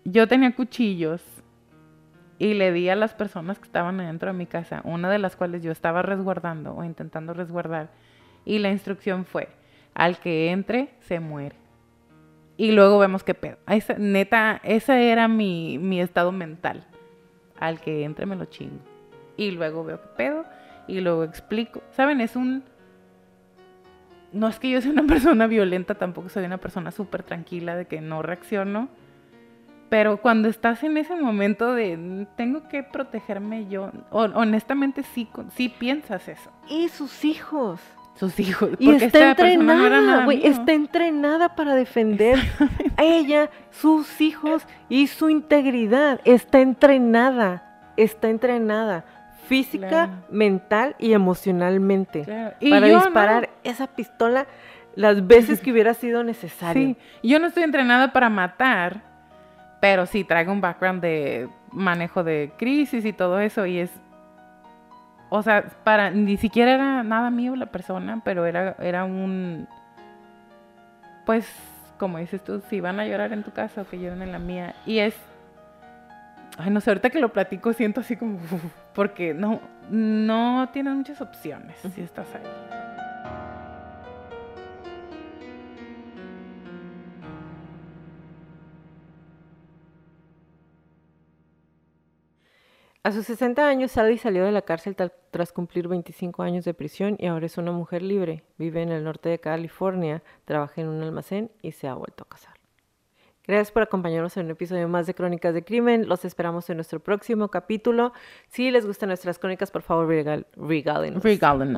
[0.06, 1.22] yo tenía cuchillos
[2.40, 5.36] y le di a las personas que estaban dentro de mi casa, una de las
[5.36, 7.90] cuales yo estaba resguardando o intentando resguardar,
[8.46, 9.50] y la instrucción fue,
[9.94, 11.56] al que entre, se muere.
[12.56, 13.58] Y luego vemos qué pedo.
[13.68, 16.86] Esa, neta, ese era mi, mi estado mental.
[17.60, 18.80] Al que entre me lo chingo.
[19.38, 20.46] Y luego veo qué pedo.
[20.88, 21.82] Y luego explico.
[21.92, 22.22] ¿Saben?
[22.22, 22.64] Es un...
[24.32, 27.86] No es que yo sea una persona violenta, tampoco soy una persona súper tranquila de
[27.86, 28.90] que no reacciono
[29.94, 36.28] pero cuando estás en ese momento de tengo que protegerme yo, honestamente sí, sí piensas
[36.28, 36.50] eso.
[36.68, 37.80] Y sus hijos.
[38.16, 38.72] Sus hijos.
[38.80, 42.40] Y está entrenada, güey, está entrenada para defender
[42.98, 46.22] a ella, sus hijos y su integridad.
[46.26, 49.06] Está entrenada, está entrenada
[49.54, 54.48] física, mental y emocionalmente para disparar esa pistola
[54.96, 56.96] las veces que hubiera sido necesario.
[56.96, 56.98] Sí.
[57.22, 59.02] Yo no estoy entrenada para matar,
[59.80, 63.92] pero sí, traigo un background de manejo de crisis y todo eso y es...
[65.30, 69.68] O sea, para ni siquiera era nada mío la persona, pero era, era un...
[71.26, 71.48] Pues,
[71.98, 74.40] como dices tú, si van a llorar en tu casa o que lloren en la
[74.40, 74.76] mía.
[74.86, 75.16] Y es...
[76.58, 78.40] Ay, no sé, ahorita que lo platico siento así como...
[78.94, 82.74] Porque no, no tienes muchas opciones si estás ahí.
[93.06, 94.96] A sus 60 años, Sally salió de la cárcel
[95.30, 98.46] tras cumplir 25 años de prisión y ahora es una mujer libre.
[98.58, 102.30] Vive en el norte de California, trabaja en un almacén y se ha vuelto a
[102.30, 102.53] casar.
[103.46, 106.08] Gracias por acompañarnos en un episodio más de Crónicas de Crimen.
[106.08, 108.14] Los esperamos en nuestro próximo capítulo.
[108.48, 111.22] Si les gustan nuestras crónicas, por favor, regálenos.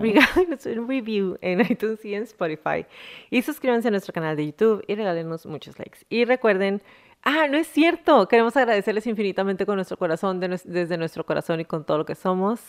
[0.02, 2.86] Regálenos un review en iTunes y en Spotify.
[3.32, 6.00] Y suscríbanse a nuestro canal de YouTube y regálenos muchos likes.
[6.10, 6.84] Y recuerden
[7.28, 8.28] Ah, no es cierto.
[8.28, 12.62] Queremos agradecerles infinitamente con nuestro corazón, desde nuestro corazón y con todo lo que somos,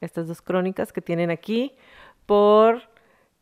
[0.00, 1.74] estas dos crónicas que tienen aquí,
[2.24, 2.80] por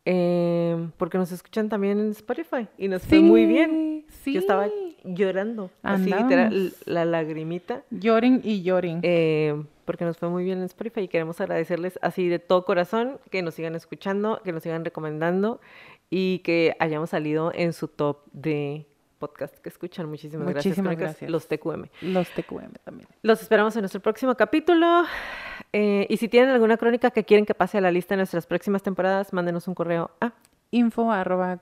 [0.03, 4.05] em, porque nos escuchan también en Spotify y nos fue muy bien.
[4.25, 4.67] Yo estaba
[5.03, 7.83] llorando, así literal, la lagrimita.
[7.89, 8.99] Lloren y lloren.
[9.03, 13.19] Em, porque nos fue muy bien en Spotify y queremos agradecerles así de todo corazón
[13.29, 15.59] que nos sigan escuchando, que nos sigan recomendando
[16.09, 18.85] y que hayamos salido en su top de
[19.21, 20.09] podcast que escuchan.
[20.09, 21.85] Muchísimas, Muchísimas gracias, Los TQM.
[22.01, 23.07] Los TQM también.
[23.21, 25.03] Los esperamos en nuestro próximo capítulo.
[25.73, 28.45] Eh, y si tienen alguna crónica que quieren que pase a la lista en nuestras
[28.47, 30.33] próximas temporadas, mándenos un correo a
[30.71, 31.57] info arroba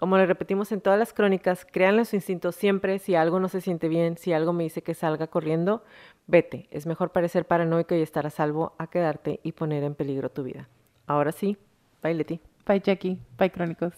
[0.00, 2.98] como le repetimos en todas las crónicas, créanle su instinto siempre.
[2.98, 5.84] Si algo no se siente bien, si algo me dice que salga corriendo,
[6.26, 6.68] vete.
[6.70, 10.42] Es mejor parecer paranoico y estar a salvo a quedarte y poner en peligro tu
[10.42, 10.70] vida.
[11.06, 11.58] Ahora sí,
[12.02, 12.40] bye Leti.
[12.66, 13.18] Bye Jackie.
[13.36, 13.92] Bye Crónicos.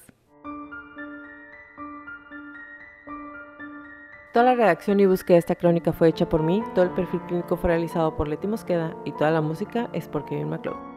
[4.32, 7.20] Toda la redacción y búsqueda de esta crónica fue hecha por mí, todo el perfil
[7.28, 10.91] clínico fue realizado por Leti Mosqueda y toda la música es por Kevin MacLeod.